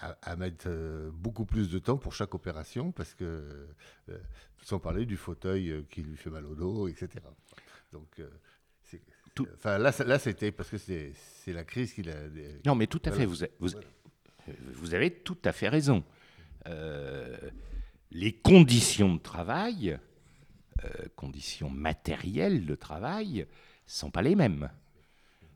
[0.00, 3.68] à, mettre euh, beaucoup plus de temps pour chaque opération, parce que,
[4.08, 4.18] euh,
[4.62, 7.08] sans parler du fauteuil euh, qui lui fait mal au dos, etc.
[7.92, 8.20] Donc,
[9.54, 12.14] enfin, là, là c'était parce que c'est la crise qui l'a.
[12.64, 13.70] Non, mais tout à fait, vous, vous,
[14.74, 16.04] vous, avez tout à fait raison.
[18.10, 19.98] les conditions de travail,
[21.14, 23.46] conditions matérielles de travail,
[23.86, 24.68] sont pas les mêmes.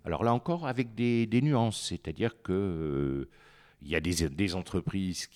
[0.05, 3.29] Alors là encore, avec des, des nuances, c'est-à-dire que
[3.83, 5.29] il y a des, entreprises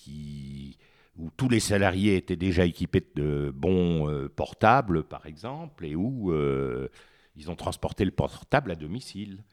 [1.17, 6.31] où tous les salariés étaient déjà équipés de bons euh, portables, par exemple, et où
[6.31, 6.89] euh,
[7.35, 9.43] ils ont transporté le portable à domicile.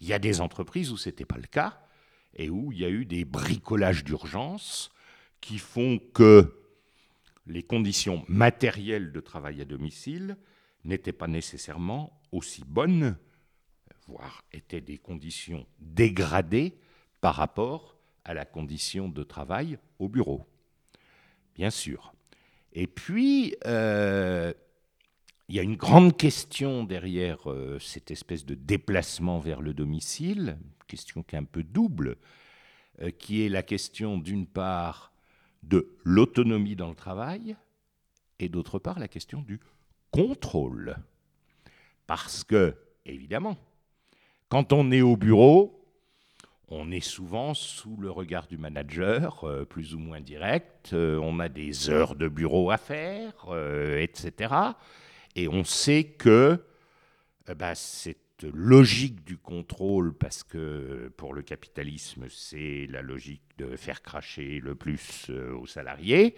[0.00, 1.80] Il y a des entreprises où ce n'était pas le cas,
[2.34, 4.90] et où il y a eu des bricolages d'urgence
[5.40, 6.56] qui font que
[7.46, 10.36] les conditions matérielles de travail à domicile
[10.84, 13.16] n'étaient pas nécessairement aussi bonnes,
[14.06, 16.78] voire étaient des conditions dégradées
[17.20, 20.46] par rapport à la condition de travail au bureau,
[21.54, 22.12] bien sûr.
[22.72, 24.52] Et puis, euh,
[25.48, 30.58] il y a une grande question derrière euh, cette espèce de déplacement vers le domicile,
[30.86, 32.16] question qui est un peu double,
[33.02, 35.12] euh, qui est la question d'une part
[35.62, 37.56] de l'autonomie dans le travail
[38.38, 39.60] et d'autre part la question du
[40.10, 40.96] contrôle.
[42.06, 43.56] Parce que, évidemment,
[44.48, 45.79] quand on est au bureau,
[46.70, 51.40] on est souvent sous le regard du manager, euh, plus ou moins direct, euh, on
[51.40, 54.54] a des heures de bureau à faire, euh, etc.
[55.34, 56.64] Et on sait que
[57.56, 64.00] bah, cette logique du contrôle, parce que pour le capitalisme, c'est la logique de faire
[64.02, 66.36] cracher le plus aux salariés,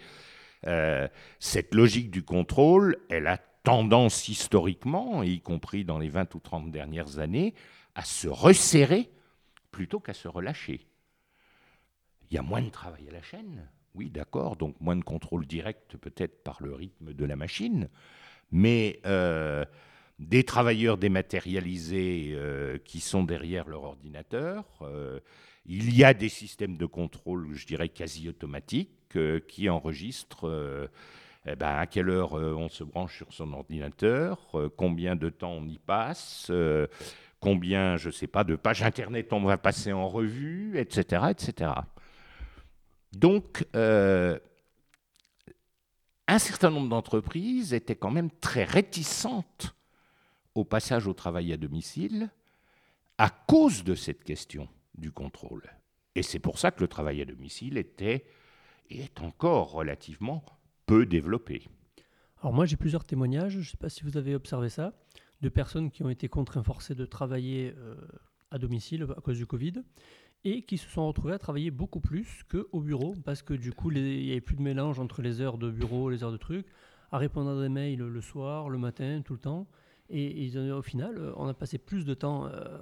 [1.39, 6.71] cette logique du contrôle, elle a tendance historiquement, y compris dans les 20 ou 30
[6.71, 7.53] dernières années,
[7.95, 9.09] à se resserrer
[9.73, 10.87] plutôt qu'à se relâcher.
[12.29, 15.45] Il y a moins de travail à la chaîne, oui, d'accord, donc moins de contrôle
[15.45, 17.89] direct peut-être par le rythme de la machine,
[18.51, 19.65] mais euh,
[20.19, 24.65] des travailleurs dématérialisés euh, qui sont derrière leur ordinateur.
[24.81, 25.19] Euh,
[25.65, 30.89] il y a des systèmes de contrôle, je dirais, quasi automatiques qui enregistrent
[31.45, 35.67] eh ben, à quelle heure on se branche sur son ordinateur, combien de temps on
[35.67, 36.51] y passe,
[37.43, 41.25] combien, je ne sais pas, de pages Internet on va passer en revue, etc.
[41.29, 41.71] etc.
[43.11, 44.39] Donc, euh,
[46.29, 49.75] un certain nombre d'entreprises étaient quand même très réticentes
[50.55, 52.29] au passage au travail à domicile
[53.17, 55.63] à cause de cette question du contrôle.
[56.15, 58.25] Et c'est pour ça que le travail à domicile était
[58.89, 60.45] et est encore relativement
[60.85, 61.67] peu développé.
[62.41, 64.93] Alors moi j'ai plusieurs témoignages, je ne sais pas si vous avez observé ça
[65.43, 67.95] de personnes qui ont été contraintes forcées de travailler euh,
[68.49, 69.73] à domicile à cause du Covid
[70.45, 73.91] et qui se sont retrouvées à travailler beaucoup plus qu'au bureau parce que du coup,
[73.91, 76.65] il n'y avait plus de mélange entre les heures de bureau, les heures de trucs,
[77.11, 79.67] à répondre à des mails le soir, le matin, tout le temps.
[80.09, 82.79] Et, au final, euh, on a passé plus de temps euh,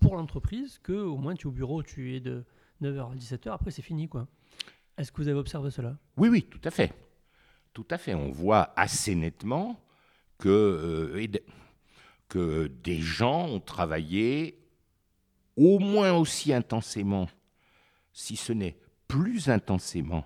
[0.00, 2.44] pour, l'entreprise qu'au moins tu es au bureau, tu es de
[2.82, 4.08] 9h à 17h, après c'est fini.
[4.08, 4.26] quoi.
[4.98, 5.96] Est-ce que vous avez observé cela?
[6.18, 6.92] Oui, oui, tout à fait.
[7.72, 8.14] Tout à fait.
[8.14, 9.80] On voit assez nettement
[10.38, 11.12] que
[12.28, 14.58] que des gens ont travaillé
[15.56, 17.28] au moins aussi intensément,
[18.12, 20.24] si ce n'est plus intensément,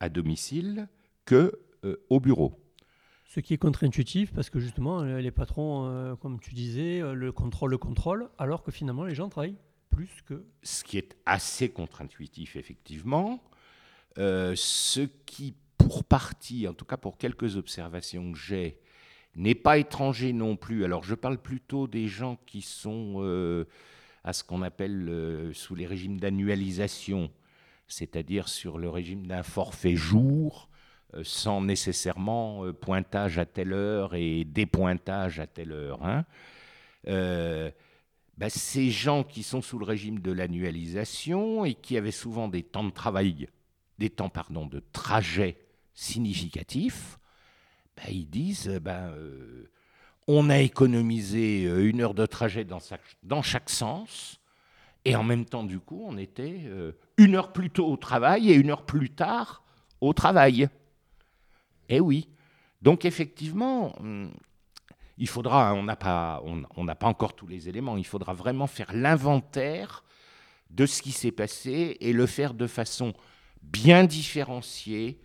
[0.00, 0.88] à domicile
[1.24, 1.52] que
[1.84, 2.60] euh, au bureau.
[3.26, 7.32] Ce qui est contre-intuitif parce que justement, euh, les patrons, euh, comme tu disais, le
[7.32, 9.58] contrôle, le contrôle, alors que finalement, les gens travaillent
[9.90, 10.46] plus que...
[10.62, 13.42] Ce qui est assez contre-intuitif, effectivement.
[14.16, 18.80] ce qui, pour partie, en tout cas pour quelques observations que j'ai,
[19.36, 20.84] n'est pas étranger non plus.
[20.84, 23.66] Alors je parle plutôt des gens qui sont euh,
[24.22, 27.30] à ce qu'on appelle euh, sous les régimes d'annualisation,
[27.88, 30.68] c'est-à-dire sur le régime d'un forfait jour,
[31.14, 36.04] euh, sans nécessairement pointage à telle heure et dépointage à telle heure.
[36.04, 36.24] Hein.
[38.36, 42.64] Ben, ces gens qui sont sous le régime de l'annualisation et qui avaient souvent des
[42.64, 43.48] temps de travail,
[43.98, 45.56] des temps pardon, de trajet
[45.94, 47.20] significatifs,
[47.96, 49.70] ben, ils disent ben, euh,
[50.26, 54.40] on a économisé euh, une heure de trajet dans, chaque sens,
[55.04, 58.50] et en même temps, du coup, on était euh, une heure plus tôt au travail
[58.50, 59.62] et une heure plus tard
[60.00, 60.68] au travail.
[61.88, 62.28] Eh oui.
[62.80, 64.28] Donc, effectivement, hmm,
[65.18, 66.40] il faudra, on n'a pas
[67.02, 70.04] encore tous les éléments, il faudra vraiment faire l'inventaire
[70.70, 73.14] de ce qui s'est passé et le faire de façon
[73.62, 75.20] bien différenciée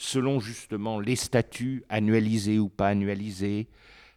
[0.00, 3.68] selon justement les statuts annualisés ou pas annualisés,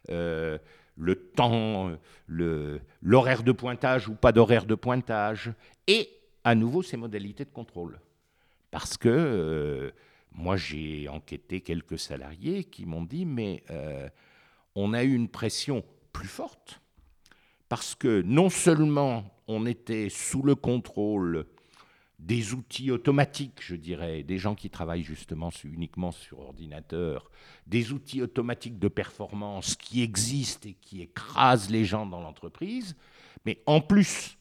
[0.08, 0.56] euh,
[0.96, 1.90] le temps,
[2.26, 5.52] l'horaire de pointage ou pas d'horaire de pointage,
[5.86, 6.08] et
[6.42, 8.00] à nouveau ces modalités de contrôle.
[8.70, 9.90] Parce que euh,
[10.32, 14.08] moi j'ai enquêté quelques salariés qui m'ont dit mais euh,
[14.74, 16.80] on a eu une pression plus forte
[17.68, 21.44] parce que non seulement on était sous le contrôle
[22.18, 27.30] des outils automatiques, je dirais, des gens qui travaillent justement uniquement sur ordinateur,
[27.66, 32.96] des outils automatiques de performance qui existent et qui écrasent les gens dans l'entreprise.
[33.44, 34.38] Mais en plus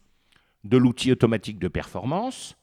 [0.63, 2.55] de l'outil automatique de performance,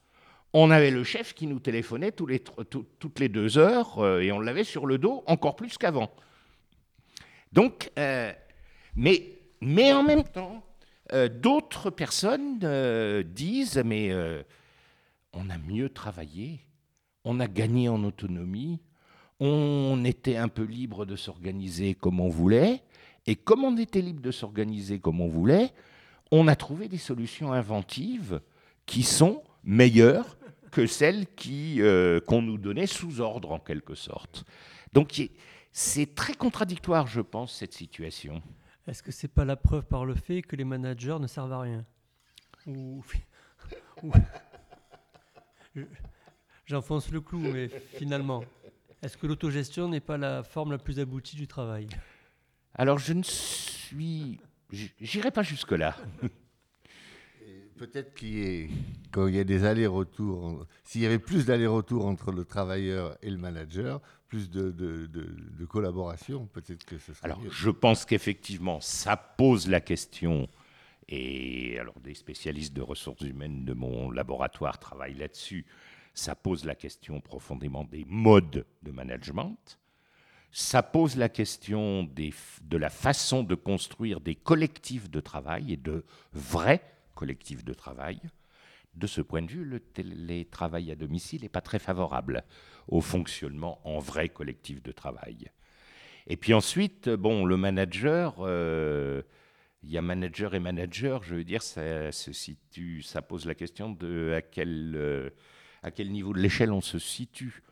[0.53, 4.63] on avait le chef qui nous téléphonait toutes les deux heures euh, et on l'avait
[4.63, 6.11] sur le dos encore plus qu'avant.
[7.53, 8.31] Donc, euh,
[8.95, 10.63] mais, mais en même temps,
[11.13, 12.59] euh, d'autres personnes
[13.33, 14.11] disent, mais
[15.33, 16.65] on a mieux travaillé,
[17.23, 18.79] on a gagné en autonomie,
[19.39, 22.83] on était un peu libre de s'organiser comme on voulait,
[23.27, 25.71] et comme on était libre de s'organiser comme on voulait,
[26.31, 28.41] on a trouvé des solutions inventives
[28.85, 30.37] qui sont meilleures
[30.71, 34.45] que celles euh, qu'on nous donnait sous ordre en quelque sorte.
[34.93, 35.21] Donc
[35.71, 38.41] c'est très contradictoire, je pense, cette situation.
[38.87, 41.53] Est-ce que ce n'est pas la preuve par le fait que les managers ne servent
[41.53, 41.85] à rien?
[46.65, 48.43] J'enfonce le clou, mais finalement,
[49.01, 51.87] est-ce que l'autogestion n'est pas la forme la plus aboutie du travail?
[52.75, 54.39] Alors je ne suis...
[54.99, 55.97] J'irai pas jusque-là.
[57.77, 58.69] Peut-être qu'il y ait,
[59.11, 63.29] quand il y a des allers-retours, s'il y avait plus d'allers-retours entre le travailleur et
[63.31, 67.49] le manager, plus de, de- de- de collaboration, peut-être que ce serait Alors, mieux.
[67.49, 70.47] je pense qu'effectivement, ça pose la question,
[71.11, 75.65] et alors des spécialistes de ressources humaines de mon laboratoire travaillent là-dessus,
[76.13, 79.77] ça pose la question profondément des modes de management,
[80.51, 86.05] ça pose la question de la façon de construire des collectifs de travail et de
[86.33, 86.81] vrais
[87.13, 88.19] collectifs de travail.
[88.95, 92.43] De ce point de vue, le télétravail à domicile n'est pas très favorable
[92.89, 95.49] au fonctionnement en vrai collectif de travail.
[96.27, 99.21] Et puis ensuite, bon, le manager, euh,
[99.83, 103.55] il y a manager et manager, je veux dire, ça se situe, ça pose la
[103.55, 105.29] question de à quel, euh,
[105.81, 107.63] à quel niveau de l'échelle on se situe.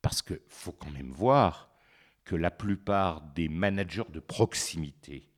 [0.00, 1.70] Parce qu'il faut quand même voir
[2.24, 5.28] que la plupart des managers de proximité,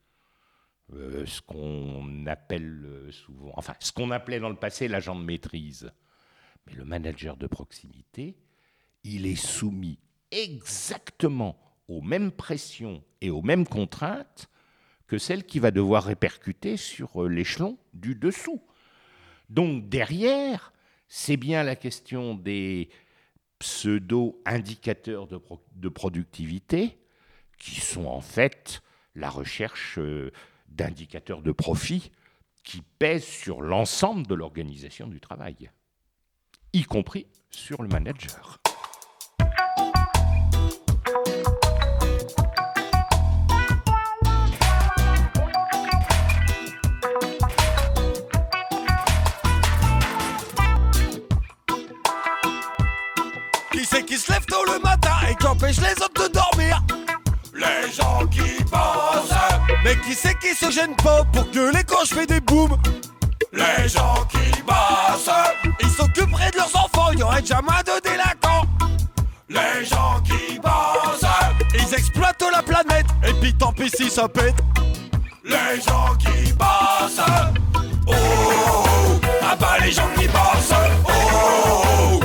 [0.93, 5.25] euh, ce qu'on appelle euh, souvent, enfin, ce qu'on appelait dans le passé l'agent de
[5.25, 5.93] maîtrise,
[6.67, 8.39] mais le manager de proximité,
[9.03, 9.99] il est soumis
[10.31, 11.59] exactement
[11.89, 14.49] aux mêmes pressions et aux mêmes contraintes
[15.15, 18.61] que celles qui va devoir répercuter sur euh, l'échelon du dessous.
[19.49, 20.73] Donc derrière,
[21.07, 22.89] c'est bien la question des
[23.61, 25.41] pseudo-indicateurs de,
[25.77, 26.99] de productivité
[27.59, 28.83] qui sont en fait
[29.15, 30.33] la recherche euh,
[30.67, 32.11] d'indicateurs de profit
[32.65, 35.71] qui pèsent sur l'ensemble de l'organisation du travail,
[36.73, 38.64] y compris sur le manager.
[53.95, 56.83] C'est qui se lève tôt le matin et qui empêche les autres de dormir.
[57.55, 59.39] Les gens qui pensent
[59.85, 62.77] Mais qui c'est qui se gêne pas pour gueuler quand je fais des booms?
[63.53, 65.31] Les gens qui bossent
[65.81, 68.67] Ils s'occuperaient de leurs enfants, y aurait jamais de délinquants.
[69.49, 71.31] Les gens qui bossent
[71.75, 74.57] Ils exploitent la planète et puis tant pis si ça pète.
[75.45, 77.21] Les gens qui bossent
[78.09, 78.13] Oh,
[79.43, 80.75] ah bah les gens qui bossent
[81.09, 81.45] Oh,
[82.05, 82.24] c'est que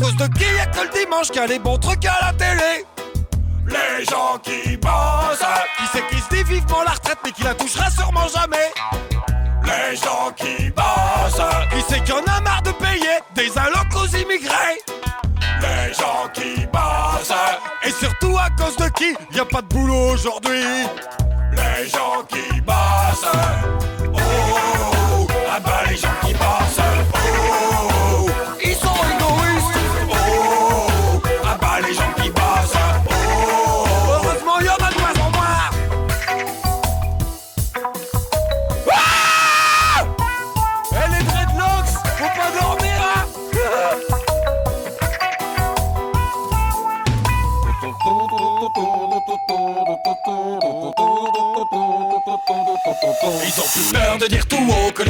[0.00, 2.32] Cause de qui y'a que le dimanche qu'il y a les bons trucs à la
[2.32, 2.84] télé.
[3.66, 5.44] Les gens qui bossent
[5.76, 8.72] Qui c'est qui se dit vivement la retraite mais qui la touchera sûrement jamais.
[9.64, 14.06] Les gens qui bossent Qui c'est qui en a marre de payer des allocs aux
[14.06, 14.80] immigrés.
[15.60, 17.32] Les gens qui bossent
[17.84, 20.62] Et surtout à cause de qui y a pas de boulot aujourd'hui.
[21.52, 23.26] Les gens qui bossent
[24.14, 24.87] Oh,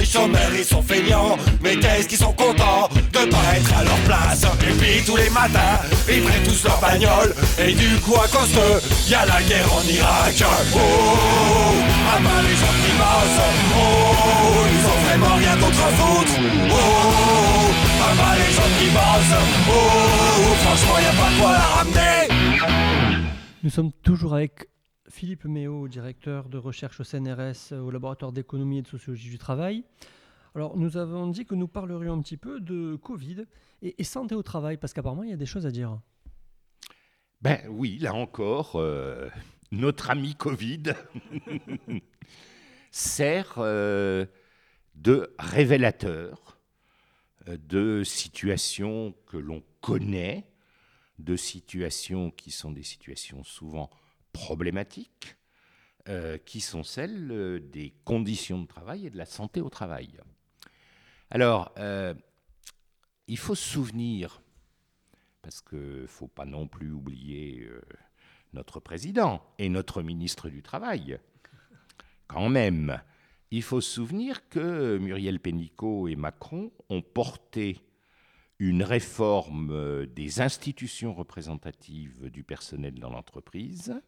[0.09, 1.37] chômeurs ils sont feignants.
[1.63, 4.45] Mais qu'est-ce qu'ils sont contents de pas être à leur place.
[4.63, 5.79] Et puis tous les matins,
[6.09, 7.35] ils prennent tous leur bagnole.
[7.59, 10.35] Et du coup à cause d'eux, y a la guerre en Irak.
[10.75, 10.79] Oh,
[12.11, 13.45] ah bah les gens qui bossent
[13.77, 16.33] Oh, ils ont vraiment rien à foutre.
[16.71, 17.71] Oh,
[18.03, 19.39] ah bah les gens qui bossent
[19.69, 22.19] Oh, franchement y a pas quoi la ramener.
[23.63, 24.69] Nous sommes toujours avec
[25.19, 29.37] Philippe Méo, directeur de recherche au CNRS, euh, au laboratoire d'économie et de sociologie du
[29.37, 29.83] travail.
[30.55, 33.47] Alors, nous avons dit que nous parlerions un petit peu de Covid
[33.83, 35.99] et, et santé au travail, parce qu'apparemment, il y a des choses à dire.
[37.43, 39.29] Ben oui, là encore, euh,
[39.73, 40.85] notre ami Covid
[42.93, 44.25] sert euh,
[44.95, 46.61] de révélateur
[47.49, 50.49] de situations que l'on connaît,
[51.19, 53.91] de situations qui sont des situations souvent
[54.39, 55.36] problématiques,
[56.09, 60.09] euh, qui sont celles euh, des conditions de travail et de la santé au travail.
[61.30, 62.14] Alors, euh,
[63.26, 64.41] il faut se souvenir
[65.43, 67.68] parce qu'il ne faut pas non plus oublier
[68.53, 71.18] notre président et notre ministre du Travail.
[72.26, 73.01] Quand même,
[73.51, 77.80] il faut se souvenir que Muriel Pénicaud et Macron ont porté
[78.59, 84.03] une réforme des institutions représentatives du personnel dans l'entreprise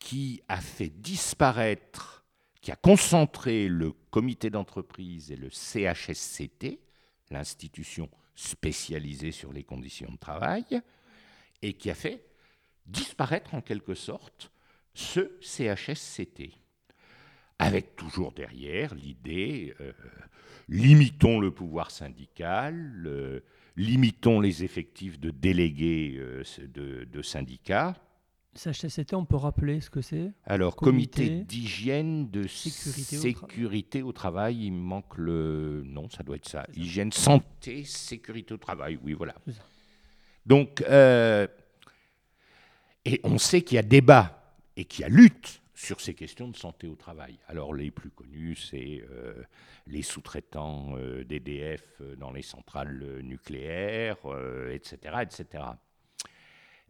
[0.00, 2.24] qui a fait disparaître,
[2.60, 6.80] qui a concentré le comité d'entreprise et le CHSCT,
[7.30, 10.64] l'institution spécialisée sur les conditions de travail,
[11.62, 12.24] et qui a fait
[12.86, 14.50] disparaître en quelque sorte
[14.94, 16.60] ce CHSCT
[17.60, 19.92] avec toujours derrière l'idée, euh,
[20.70, 23.40] limitons le pouvoir syndical, euh,
[23.76, 26.42] limitons les effectifs de délégués euh,
[26.74, 27.94] de, de, syndicats.
[28.56, 30.32] CHSCT, on peut rappeler ce que c'est?
[30.44, 35.82] Alors, comité, d'hygiène, de sécurité, sécurité au, travail, il me manque le...
[35.86, 36.66] Non, ça doit être ça.
[36.74, 39.34] Hygiène, santé, sécurité au travail, oui, voilà.
[40.46, 40.82] Donc,
[43.04, 46.48] et on sait qu'il y a débat et qu'il y a lutte sur ces questions
[46.48, 47.38] de santé au travail.
[47.48, 49.42] Alors les plus connus, c'est euh,
[49.86, 54.18] les sous-traitants euh, d'EDF euh, dans les centrales nucléaires,
[54.70, 55.16] etc.
[55.22, 55.64] etc.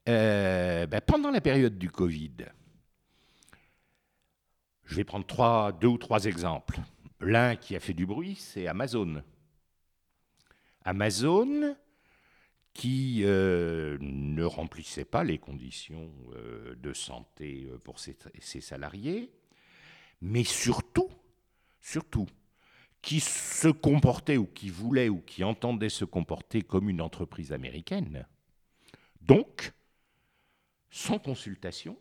[0.06, 2.46] Ben, pendant la période du Covid,
[4.84, 6.80] je vais prendre trois, deux ou trois exemples.
[7.20, 9.22] L'un qui a fait du bruit, c'est Amazon.
[10.84, 11.76] Amazon,
[12.72, 18.16] qui euh, ne remplissait pas les conditions euh, de santé euh, pour ses,
[18.60, 19.30] salariés,
[20.20, 21.10] mais surtout,
[21.80, 22.26] surtout,
[23.02, 28.26] qui se comportait ou qui voulait ou qui entendait se comporter comme une entreprise américaine.
[29.20, 29.72] Donc,
[30.90, 31.96] sans consultation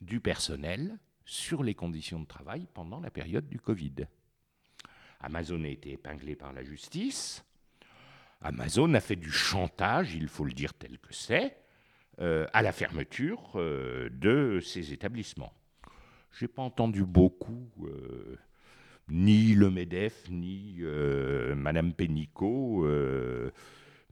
[0.00, 4.06] du personnel sur les conditions de travail pendant la période du Covid.
[5.20, 7.44] Amazon a été épinglé par la justice.
[8.40, 11.56] Amazon a fait du chantage, il faut le dire tel que c'est,
[12.20, 15.52] euh, à la fermeture euh, de ces établissements.
[16.32, 18.36] Je n'ai pas entendu beaucoup, euh,
[19.08, 20.80] ni le MEDEF, ni
[21.54, 22.86] Madame Pénicaud,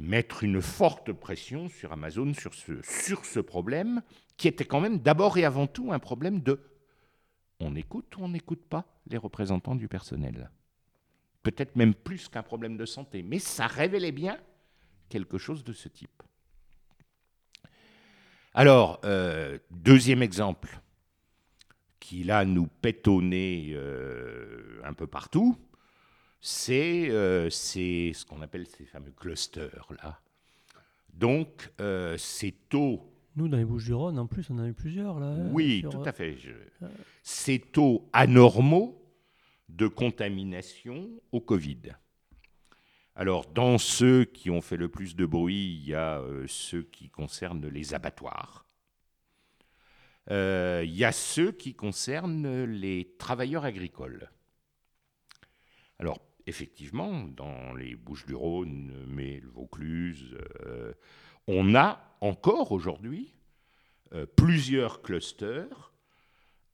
[0.01, 4.03] mettre une forte pression sur Amazon sur ce, sur ce problème,
[4.37, 6.61] qui était quand même d'abord et avant tout un problème de
[7.61, 10.51] on écoute ou on n'écoute pas les représentants du personnel
[11.43, 14.39] peut-être même plus qu'un problème de santé, mais ça révélait bien
[15.09, 16.23] quelque chose de ce type.
[18.53, 20.81] Alors, euh, deuxième exemple,
[21.99, 25.57] qui là nous pétonnait euh, un peu partout,
[26.41, 30.21] c'est euh, ce qu'on appelle ces fameux clusters là.
[31.13, 31.71] Donc,
[32.17, 33.13] ces taux.
[33.37, 35.35] Nous, dans les Bouches-du-Rhône, en plus, on en a eu plusieurs là.
[35.51, 36.37] Oui, tout à fait.
[37.23, 39.01] Ces taux anormaux
[39.69, 41.93] de contamination au Covid.
[43.15, 46.83] Alors, dans ceux qui ont fait le plus de bruit, il y a euh, ceux
[46.85, 48.65] qui concernent les abattoirs.
[50.31, 54.31] Euh, il y a ceux qui concernent les travailleurs agricoles.
[55.99, 56.19] Alors,
[56.51, 60.37] effectivement, dans les Bouches-du-Rhône, mais le Vaucluse,
[60.67, 60.93] euh,
[61.47, 63.33] on a encore aujourd'hui
[64.37, 65.91] plusieurs clusters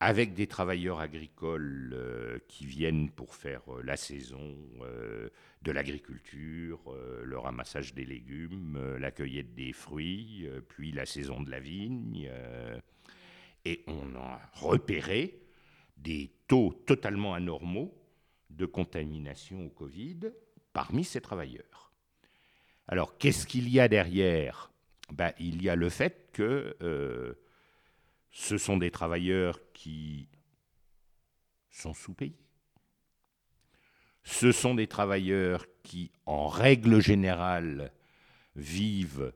[0.01, 5.31] avec des travailleurs agricoles euh, qui viennent pour faire euh, la saison euh,
[5.63, 11.59] de l'agriculture, le ramassage des légumes, la cueillette des fruits, puis la saison de la
[11.59, 12.31] vigne.
[13.65, 15.41] et on a repéré
[15.97, 17.93] des taux totalement anormaux
[18.57, 20.33] de contamination au Covid
[20.73, 21.93] parmi ces travailleurs.
[22.89, 24.71] Alors, qu'est-ce qu'il y a derrière?
[25.13, 26.77] Ben, Il y a le fait que
[28.31, 30.29] ce sont des travailleurs qui
[31.71, 32.39] sont sous-payés.
[34.25, 37.93] Ce sont des travailleurs qui, en règle générale,
[38.57, 39.33] vivent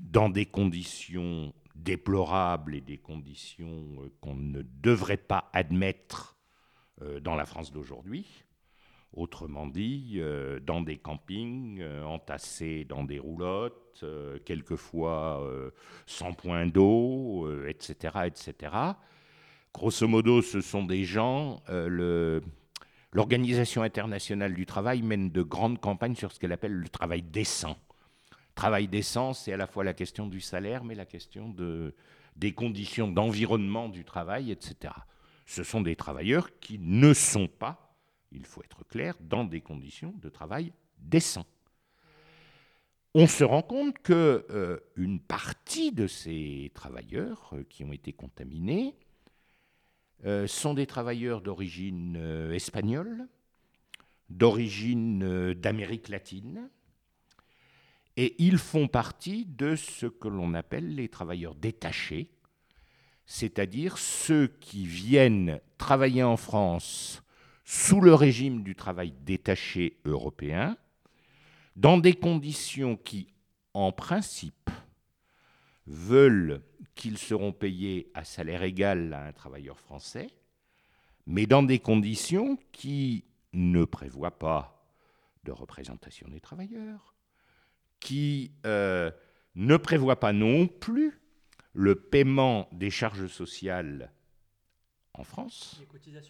[0.00, 6.35] dans des conditions déplorables et des conditions euh, qu'on ne devrait pas admettre euh,
[7.20, 8.46] dans la France d'aujourd'hui.
[9.16, 15.42] Autrement dit, euh, dans des campings, euh, entassés dans des roulottes, euh, quelquefois
[16.04, 18.72] sans point d'eau, etc., etc.
[19.72, 21.62] Grosso modo, ce sont des gens.
[23.12, 27.78] L'Organisation internationale du travail mène de grandes campagnes sur ce qu'elle appelle le travail décent.
[28.54, 31.94] Travail décent, c'est à la fois la question du salaire, mais la question de,
[32.36, 34.92] des conditions d'environnement du travail, etc.
[35.46, 37.86] Ce sont des travailleurs qui ne sont pas
[38.32, 41.46] il faut être clair, dans des conditions de travail décents.
[43.14, 48.12] On se rend compte qu'une euh, une partie de ces travailleurs euh, qui ont été
[48.12, 48.94] contaminés
[50.26, 52.16] euh, sont des travailleurs d'origine
[52.52, 53.26] espagnole,
[54.28, 56.68] d'origine d'Amérique latine,
[58.18, 62.30] et ils font partie de ce que l'on appelle les travailleurs détachés,
[63.26, 67.22] c'est-à-dire ceux qui viennent travailler en France
[67.64, 70.76] sous le régime du travail détaché européen,
[71.74, 73.34] dans des conditions qui,
[73.74, 74.70] en principe,
[75.86, 76.62] veulent
[76.94, 80.28] qu'ils seront payés à salaire égal à un travailleur français,
[81.26, 84.88] mais dans des conditions qui ne prévoient pas
[85.44, 87.14] de représentation des travailleurs,
[87.98, 89.10] qui euh,
[89.56, 91.20] ne prévoient pas non plus
[91.76, 94.10] le paiement des charges sociales
[95.12, 95.82] en France,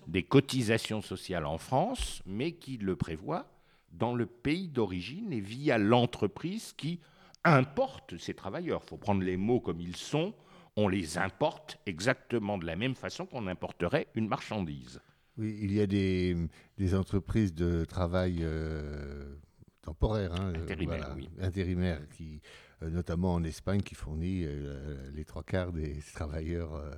[0.09, 3.49] des cotisations sociales en France, mais qui le prévoient
[3.93, 7.01] dans le pays d'origine et via l'entreprise qui
[7.45, 8.81] importe ces travailleurs.
[8.85, 10.35] Il faut prendre les mots comme ils sont.
[10.77, 15.01] On les importe exactement de la même façon qu'on importerait une marchandise.
[15.39, 16.37] Oui, il y a des,
[16.77, 19.37] des entreprises de travail euh,
[19.83, 21.29] temporaires, hein, Intérimaires, voilà, oui.
[21.41, 26.75] intérimaires, qui, euh, notamment en Espagne, qui fournit euh, les trois quarts des travailleurs.
[26.75, 26.91] euh,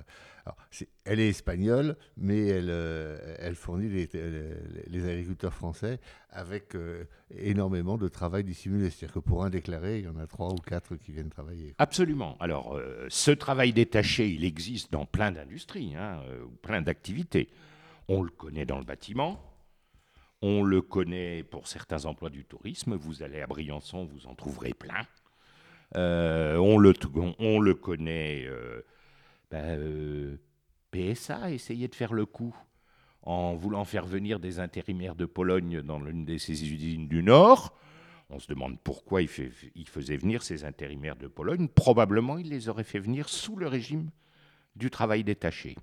[1.05, 5.99] elle est espagnole, mais elle, euh, fournit les, agriculteurs français
[6.29, 7.05] avec euh,
[7.35, 8.89] énormément de travail dissimulé.
[8.89, 11.75] C'est-à-dire que pour un déclaré, il y en a trois ou quatre qui viennent travailler.
[11.77, 12.37] Absolument.
[12.39, 17.49] Alors, euh, ce travail détaché, il existe dans plein d'industries, hein, euh, plein d'activités.
[18.07, 19.39] On le connaît dans le bâtiment,
[20.41, 22.95] on le connaît pour certains emplois du tourisme.
[22.95, 25.05] Vous allez à Briançon, vous en trouverez plein.
[25.95, 28.45] Euh, on, le, on, on le connaît.
[28.45, 28.81] euh,
[29.51, 30.37] ben, euh,
[30.91, 32.55] PSA, essayez de faire le coup
[33.23, 37.77] en voulant faire venir des intérimaires de Pologne dans l'une de ses usines du Nord.
[38.29, 39.29] On se demande pourquoi il,
[39.75, 41.67] il faisait venir ces intérimaires de Pologne.
[41.67, 44.09] Probablement, il les aurait fait venir sous le régime
[44.75, 45.75] du travail détaché.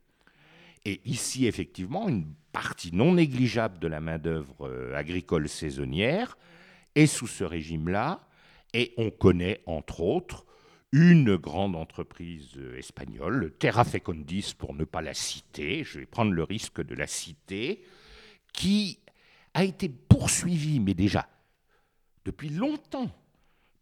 [0.85, 6.39] Et ici, effectivement, une partie non négligeable de la main-d'œuvre agricole saisonnière
[6.95, 8.27] est sous ce régime-là.
[8.73, 10.45] Et on connaît, entre autres,
[10.93, 16.33] une grande entreprise euh, espagnole, Terra Fecundis, pour ne pas la citer, je vais prendre
[16.33, 17.83] le risque de la citer,
[18.53, 19.01] qui
[19.53, 21.29] a été poursuivie, mais déjà
[22.27, 23.11] depuis longtemps,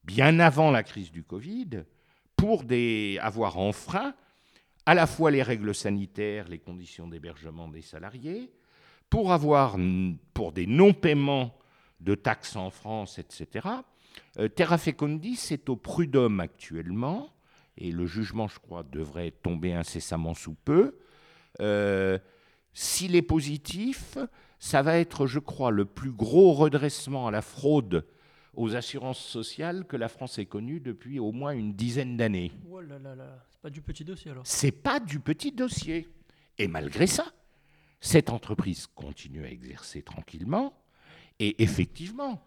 [0.04, 1.84] bien avant la crise du Covid,
[2.36, 2.64] pour
[3.20, 4.14] avoir enfreint
[4.86, 8.52] à la fois les règles sanitaires, les conditions d'hébergement des salariés,
[9.08, 9.76] pour avoir,
[10.34, 11.56] pour des non-paiements
[12.00, 13.66] de taxes en France, etc.
[14.38, 17.30] Euh, Terra Fecundis est au prud'homme actuellement,
[17.76, 20.98] et le jugement, je crois, devrait tomber incessamment sous peu.
[21.60, 22.18] Euh,
[22.72, 24.18] S'il est positif,
[24.58, 28.06] ça va être, je crois, le plus gros redressement à la fraude
[28.54, 32.52] aux assurances sociales que la France ait connu depuis au moins une dizaine d'années.
[32.70, 34.46] Oh là là là, c'est pas du petit dossier alors.
[34.46, 36.08] C'est pas du petit dossier.
[36.58, 37.26] Et malgré ça,
[38.00, 40.72] cette entreprise continue à exercer tranquillement.
[41.40, 42.40] Et effectivement,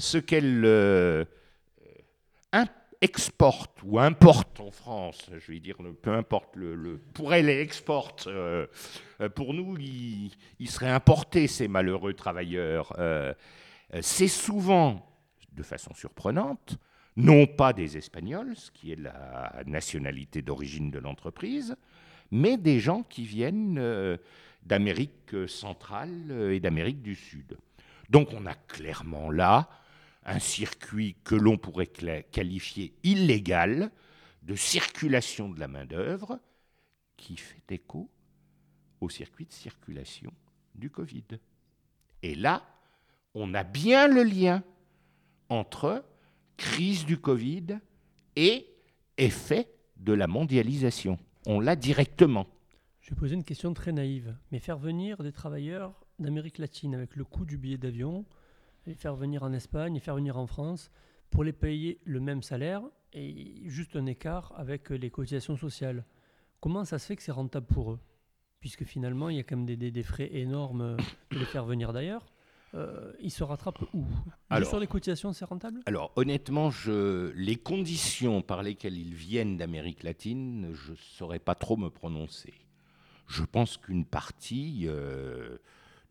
[0.00, 1.24] ce qu'elle euh,
[2.52, 2.66] im-
[3.00, 8.26] exporte ou importe en France, je vais dire, peu importe, le, pour elle, elle exporte.
[8.26, 8.66] euh,
[9.20, 12.94] euh, pour nous, il seraient importés, ces malheureux travailleurs.
[12.98, 13.32] Euh,
[13.94, 15.06] euh, C'est souvent,
[15.52, 16.78] de façon surprenante,
[17.16, 21.76] non pas des Espagnols, ce qui est la nationalité d'origine de l'entreprise,
[22.30, 24.16] mais des gens qui viennent euh,
[24.62, 27.56] d'Amérique centrale euh, et d'Amérique du Sud.
[28.08, 29.68] Donc on a clairement là
[30.24, 33.90] un circuit que l'on pourrait qualifier illégal
[34.42, 36.40] de circulation de la main-d'œuvre
[37.16, 38.10] qui fait écho
[39.00, 40.32] au circuit de circulation
[40.74, 41.24] du Covid.
[42.22, 42.64] Et là,
[43.34, 44.62] on a bien le lien
[45.48, 46.04] entre
[46.56, 47.78] crise du Covid
[48.36, 48.66] et
[49.16, 51.18] effet de la mondialisation.
[51.46, 52.46] On l'a directement.
[53.00, 54.36] Je vais poser une question très naïve.
[54.52, 58.26] Mais faire venir des travailleurs d'Amérique latine avec le coût du billet d'avion,
[58.86, 60.90] les faire venir en Espagne et faire venir en France
[61.30, 66.04] pour les payer le même salaire et juste un écart avec les cotisations sociales.
[66.60, 67.98] Comment ça se fait que c'est rentable pour eux?
[68.60, 70.96] Puisque finalement, il y a quand même des, des- des frais énormes
[71.32, 72.26] de les faire venir d'ailleurs.
[72.74, 74.04] Euh, ils se rattrapent où?
[74.52, 75.80] Juste sur les cotisations, c'est rentable?
[75.86, 81.54] Alors honnêtement, je, les conditions par lesquelles ils viennent d'Amérique latine, je ne saurais pas
[81.54, 82.54] trop me prononcer.
[83.26, 85.56] Je pense qu'une partie euh,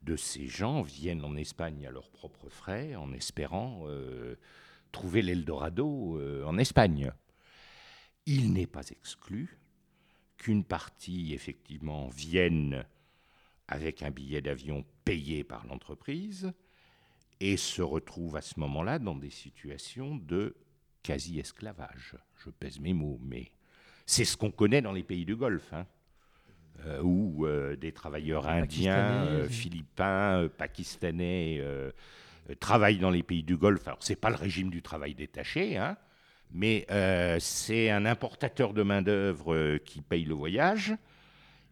[0.02, 4.36] de ces gens viennent en Espagne à leurs propres frais, en espérant euh,
[4.92, 7.12] trouver l'Eldorado euh, en Espagne.
[8.26, 9.60] Il n'est pas exclu
[10.38, 12.86] qu'une partie, effectivement, vienne
[13.68, 16.52] avec un billet d'avion payé par l'entreprise
[17.40, 20.56] et se retrouve à ce moment-là dans des situations de
[21.04, 22.16] quasi-esclavage.
[22.38, 23.52] Je pèse mes mots, mais
[24.06, 25.86] c'est ce qu'on connaît dans les pays du Golfe, hein,
[26.86, 31.64] euh, où euh, des travailleurs indiens, Pakistanais, euh, philippins, euh, pakistanais
[32.60, 33.88] travaillent dans les pays du Golfe.
[33.88, 35.98] Alors, c'est pas le régime du travail détaché, hein,
[36.52, 36.88] mais
[37.40, 40.96] c'est un importateur de main-d'œuvre qui paye le voyage.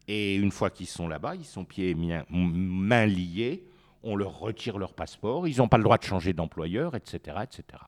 [0.07, 3.65] Et une fois qu'ils sont là-bas, ils sont pieds et mains liés.
[4.03, 7.83] on leur retire leur passeport, ils n'ont pas le droit de changer d'employeur, etc., etc.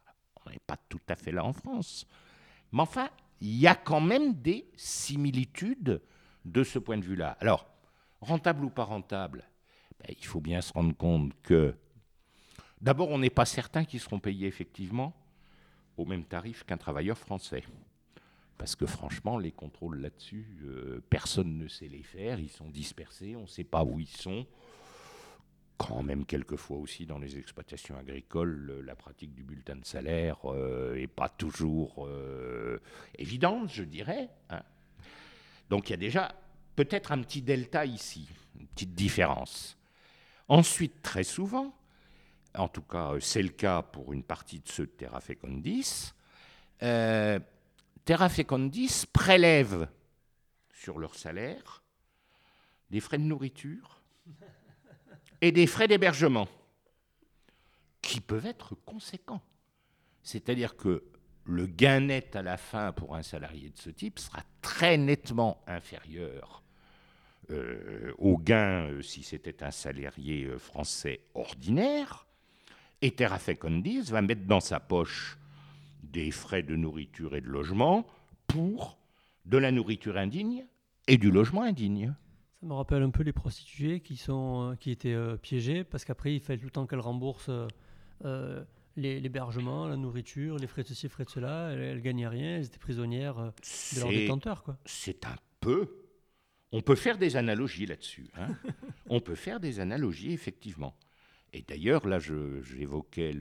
[0.46, 2.08] On n'est pas tout à fait là en France.
[2.72, 3.10] Mais enfin,
[3.42, 6.02] il y a quand même des similitudes
[6.46, 7.38] de ce point de vue-là.
[7.40, 7.68] Alors,
[8.22, 9.44] rentable ou pas rentable,
[10.00, 11.76] ben, il faut bien se rendre compte que,
[12.82, 15.14] d'abord, on n'est pas certain qu'ils seront payés effectivement
[15.98, 17.64] au même tarif qu'un travailleur français.
[18.58, 23.36] Parce que franchement, les contrôles là-dessus, euh, personne ne sait les faire, ils sont dispersés,
[23.36, 24.46] on ne sait pas où ils sont.
[25.78, 30.52] Quand même, quelquefois aussi, dans les exploitations agricoles, la pratique du bulletin de salaire n'est
[30.54, 32.80] euh, pas toujours euh,
[33.18, 34.30] évidente, je dirais.
[34.50, 34.62] Hein.
[35.70, 36.36] Donc il y a déjà
[36.76, 38.28] peut-être un petit delta ici,
[38.60, 39.78] une petite différence.
[40.48, 41.76] Ensuite, très souvent,
[42.56, 46.14] en tout cas c'est le cas pour une partie de ceux de Terra Fecundis,
[46.82, 47.40] euh,
[48.06, 49.88] Terra Fecundis prélève
[50.74, 51.84] sur leur salaire
[52.90, 54.02] des frais de nourriture
[55.42, 56.48] et des frais d'hébergement
[58.02, 59.42] qui peuvent être conséquents.
[60.24, 61.04] C'est-à-dire que
[61.50, 65.62] le gain net à la fin pour un salarié de ce type sera très nettement
[65.68, 66.64] inférieur
[67.50, 72.28] euh, au gain euh, si c'était un salarié euh, français ordinaire.
[73.02, 75.40] Et Terra Fecundis va mettre dans sa poche
[76.04, 78.06] des frais de nourriture et de logement
[78.46, 79.00] pour
[79.46, 80.66] de la nourriture indigne
[81.08, 82.14] et du logement indigne.
[82.60, 86.42] Ça me rappelle un peu les prostituées qui, sont, qui étaient piégées parce qu'après il
[86.42, 87.52] fallait tout le temps qu'elles remboursent
[89.00, 91.72] l'hébergement, la nourriture, les frais de ceci, frais de cela.
[91.72, 94.64] Elles, ne gagnaient rien, elles étaient prisonnières de leurs détenteurs.
[94.86, 95.90] C'est un peu.
[96.72, 98.30] On peut faire des analogies là-dessus.
[98.36, 98.50] Hein.
[99.10, 100.96] On peut faire des analogies, effectivement.
[101.52, 103.34] Et d'ailleurs, là, j'évoquais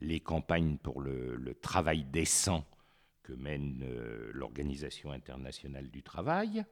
[0.00, 2.64] les campagnes pour le, travail décent
[3.22, 6.64] que mène euh, l'Organisation internationale du travail.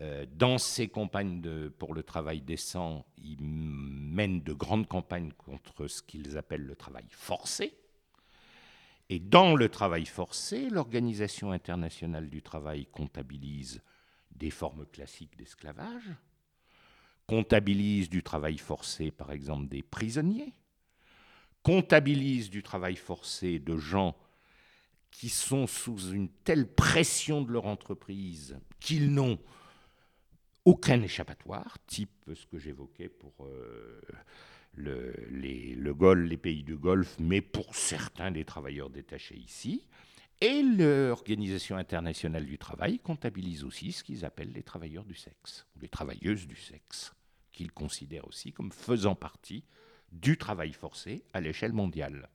[0.00, 6.02] Euh, dans ces campagnes pour le travail décent, ils mènent de grandes campagnes contre ce
[6.02, 7.78] qu'ils appellent le travail forcé.
[9.08, 13.80] Et dans le travail forcé, l'Organisation internationale du travail comptabilise
[14.32, 16.12] des formes classiques d'esclavage,
[17.26, 20.54] comptabilise du travail forcé, par exemple, des prisonniers,
[21.62, 24.16] comptabilise du travail forcé de gens
[25.10, 29.38] qui sont sous une telle pression de leur entreprise qu'ils n'ont
[30.66, 34.00] aucun échappatoire, type ce que j'évoquais pour euh,
[34.74, 39.86] le, les, les pays du Golfe, mais pour certains des travailleurs détachés ici.
[40.40, 45.80] Et l'Organisation internationale du travail comptabilise aussi ce qu'ils appellent les travailleurs du sexe, ou
[45.80, 47.14] les travailleuses du sexe,
[47.52, 49.64] qu'ils considèrent aussi comme faisant partie
[50.10, 52.28] du travail forcé à l'échelle mondiale.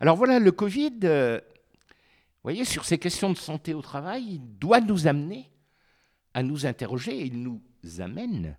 [0.00, 4.80] Alors voilà, le Covid, euh, vous voyez, sur ces questions de santé au travail, doit
[4.80, 5.51] nous amener
[6.34, 7.62] à nous interroger, il nous
[7.98, 8.56] amène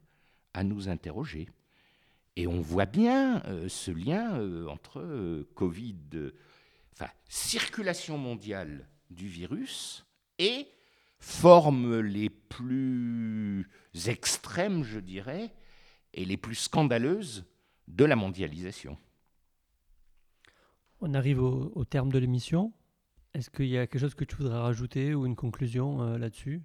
[0.53, 1.49] à nous interroger.
[2.35, 6.31] Et on voit bien euh, ce lien euh, entre euh, Covid,
[6.93, 10.05] enfin, circulation mondiale du virus
[10.39, 10.67] et
[11.19, 13.69] formes les plus
[14.07, 15.53] extrêmes, je dirais,
[16.13, 17.45] et les plus scandaleuses
[17.87, 18.97] de la mondialisation.
[21.01, 22.73] On arrive au, terme de l'émission.
[23.33, 26.61] Est-ce qu'il y a quelque chose que tu voudrais rajouter ou une conclusion là-dessus?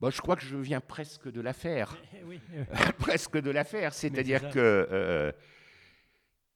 [0.00, 1.96] Bah, je crois que je viens presque de l'affaire.
[2.98, 3.92] presque de l'affaire.
[3.92, 4.58] C'est-à-dire que
[4.90, 5.30] euh,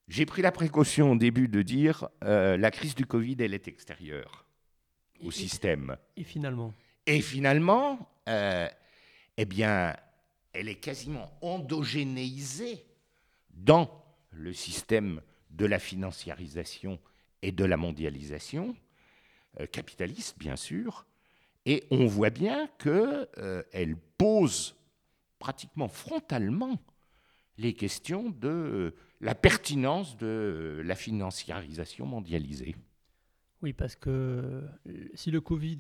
[0.09, 3.69] j'ai pris la précaution au début de dire euh, la crise du Covid, elle est
[3.69, 4.47] extérieure
[5.21, 5.97] au système.
[6.17, 6.73] Et finalement?
[7.07, 8.67] Et finalement, euh,
[9.37, 9.95] eh bien,
[10.55, 12.87] elle est quasiment endogénéisée
[13.51, 15.21] dans le système
[15.51, 16.99] de la financiarisation
[17.43, 18.75] et de la mondialisation,
[19.71, 21.07] capitaliste bien sûr,
[21.67, 24.77] et on voit bien qu'elle euh, pose
[25.39, 26.79] pratiquement frontalement
[27.57, 32.75] les questions de euh, la pertinence de euh, la financiarisation mondialisée.
[33.63, 34.63] Oui, parce que
[35.15, 35.79] si le Covid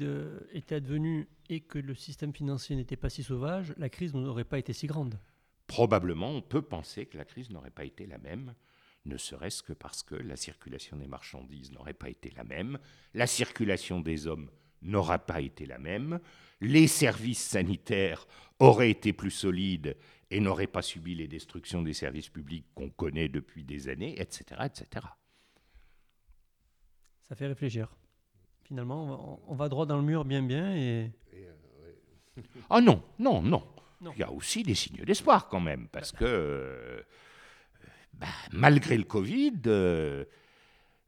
[0.53, 4.59] était advenu et que le système financier n'était pas si sauvage, la crise n'aurait pas
[4.59, 5.19] été si grande.
[5.67, 8.55] Probablement, on peut penser que la crise n'aurait pas été la même,
[9.05, 12.79] ne serait-ce que parce que la circulation des marchandises n'aurait pas été la même,
[13.13, 14.49] la circulation des hommes
[14.83, 16.21] n'aura pas été la même,
[16.61, 18.27] les services sanitaires
[18.59, 19.97] auraient été plus solides
[20.31, 24.63] et n'auraient pas subi les destructions des services publics qu'on connaît depuis des années, etc.,
[24.65, 25.07] etc.
[27.23, 27.95] Ça fait réfléchir.
[28.65, 31.11] Finalement, on va droit dans le mur bien bien et...
[32.69, 33.63] Ah non, non, non,
[34.15, 37.03] Il y a aussi des signes d'espoir quand même, parce que euh,
[38.15, 40.25] bah, malgré le Covid, euh,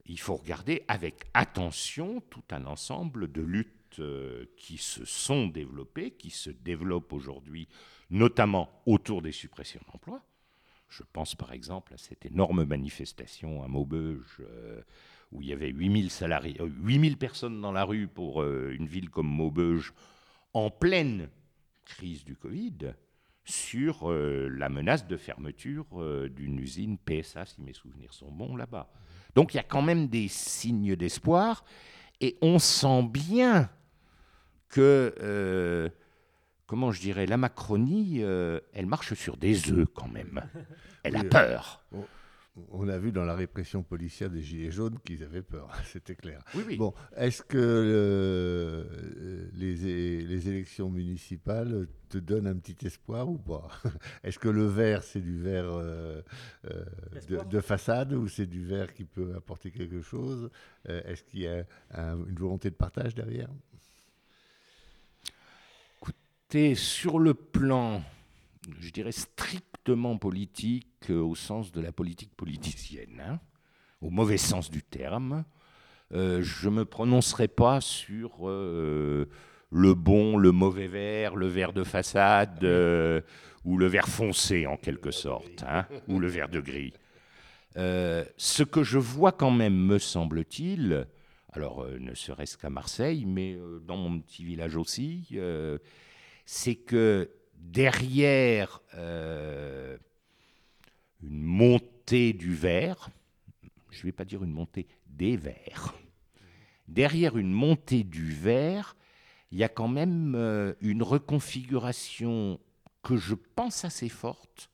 [0.08, 6.12] il faut regarder avec attention tout un ensemble de luttes euh, qui se sont développées,
[6.12, 7.68] qui se développent aujourd'hui
[8.10, 10.22] notamment autour des suppressions d'emplois.
[10.88, 14.80] Je pense par exemple à cette énorme manifestation à Maubeuge euh,
[15.32, 19.26] où il y avait 8000 salariés, 8000 personnes dans la rue pour une ville comme
[19.26, 19.92] Maubeuge
[20.54, 21.28] en pleine
[21.84, 22.94] crise du Covid
[23.44, 25.86] sur la menace de fermeture
[26.30, 28.88] d'une usine PSA, si mes souvenirs sont bons, là-bas.
[29.36, 31.62] Donc il y a quand même des signes d'espoir
[32.22, 33.68] et on sent bien
[34.70, 35.90] que, euh,
[36.66, 40.42] comment je dirais, la Macronie, euh, elle marche sur des œufs quand même.
[41.02, 41.84] Elle a peur.
[42.70, 46.40] On a vu dans la répression policière des Gilets jaunes qu'ils avaient peur, c'était clair.
[46.54, 46.76] Oui, oui.
[46.76, 48.84] Bon, est-ce que euh,
[49.54, 53.68] les, les, élections municipales te donnent un petit espoir ou pas?
[54.24, 55.66] Est-ce que le vert, c'est du vert
[57.28, 60.50] de, façade ou c'est du vert qui peut apporter quelque chose?
[60.86, 63.48] Est-ce qu'il y a une volonté de partage derrière?
[66.74, 68.02] Sur le plan,
[68.80, 73.40] je dirais, strictement politique, euh, au sens de la politique politicienne, hein,
[74.00, 75.44] au mauvais sens du terme,
[76.12, 79.28] euh, je ne me prononcerai pas sur euh,
[79.70, 82.64] le bon, le mauvais vert, le vert de façade,
[83.64, 86.92] ou le vert foncé en quelque sorte, hein, ou le vert de gris.
[87.74, 91.06] ce que je vois quand même, me semble-t-il,
[91.52, 95.38] alors ne serait-ce qu'à Marseille, mais dans mon petit village aussi,
[96.44, 97.28] c'est que
[97.58, 99.96] derrière euh,
[101.22, 103.10] une montée du verre,
[103.90, 105.94] je ne vais pas dire une montée des verres,
[106.88, 108.96] derrière une montée du verre,
[109.50, 112.60] il y a quand même euh, une reconfiguration
[113.02, 114.70] que je pense assez forte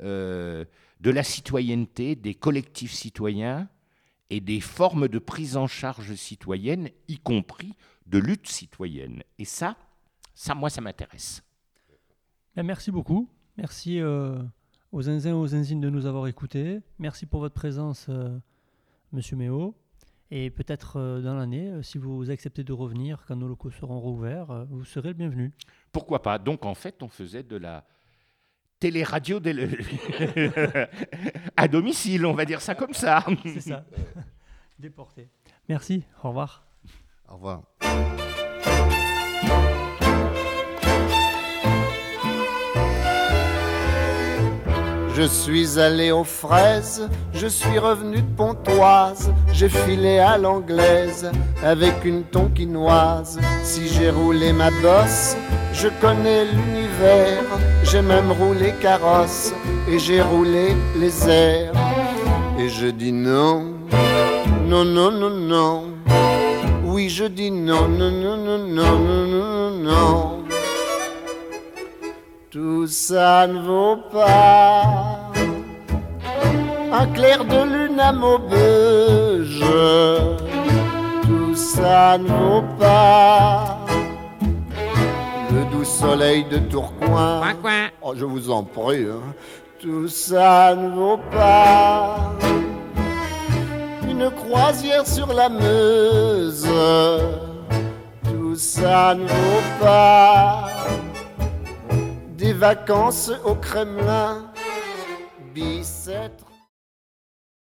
[0.00, 0.64] euh,
[1.00, 3.68] de la citoyenneté, des collectifs citoyens
[4.28, 7.74] et des formes de prise en charge citoyenne, y compris
[8.06, 9.22] de lutte citoyenne.
[9.38, 9.76] Et ça,
[10.34, 11.42] ça, moi, ça m'intéresse.
[12.56, 13.28] Ben, merci beaucoup.
[13.56, 14.42] Merci euh,
[14.92, 16.80] aux zinzins et aux zinzines de nous avoir écoutés.
[16.98, 18.36] Merci pour votre présence, euh,
[19.12, 19.74] Monsieur Méo.
[20.30, 24.66] Et peut-être euh, dans l'année, si vous acceptez de revenir quand nos locaux seront rouverts,
[24.70, 25.52] vous serez le bienvenu.
[25.92, 26.38] Pourquoi pas?
[26.38, 27.84] Donc en fait, on faisait de la
[28.80, 29.38] télé-radio
[31.56, 33.24] à domicile, on va dire ça comme ça.
[33.44, 33.84] C'est ça.
[34.78, 35.28] Déporté.
[35.68, 36.02] Merci.
[36.24, 36.64] Au revoir.
[37.28, 37.62] Au revoir.
[45.20, 51.30] Je suis allé aux fraises, je suis revenu de Pontoise, j'ai filé à l'anglaise
[51.62, 53.38] avec une tonkinoise.
[53.62, 55.36] Si j'ai roulé ma bosse,
[55.74, 57.44] je connais l'univers,
[57.82, 59.52] j'ai même roulé carrosse
[59.90, 61.74] et j'ai roulé les airs.
[62.58, 63.74] Et je dis non,
[64.66, 65.84] non, non, non, non.
[66.82, 70.39] Oui, je dis non, non, non, non, non, non, non, non.
[72.50, 75.30] Tout ça ne vaut pas
[76.92, 79.64] un clair de lune à Maubeuge.
[81.22, 83.78] Tout ça ne vaut pas
[85.52, 87.54] le doux soleil de Tourcoing.
[88.02, 89.32] Oh, je vous en prie, hein.
[89.80, 92.32] tout ça ne vaut pas
[94.08, 96.66] une croisière sur la Meuse.
[98.24, 100.66] Tout ça ne vaut pas
[102.40, 104.50] des vacances au Kremlin,
[105.54, 106.49] Bicêtre.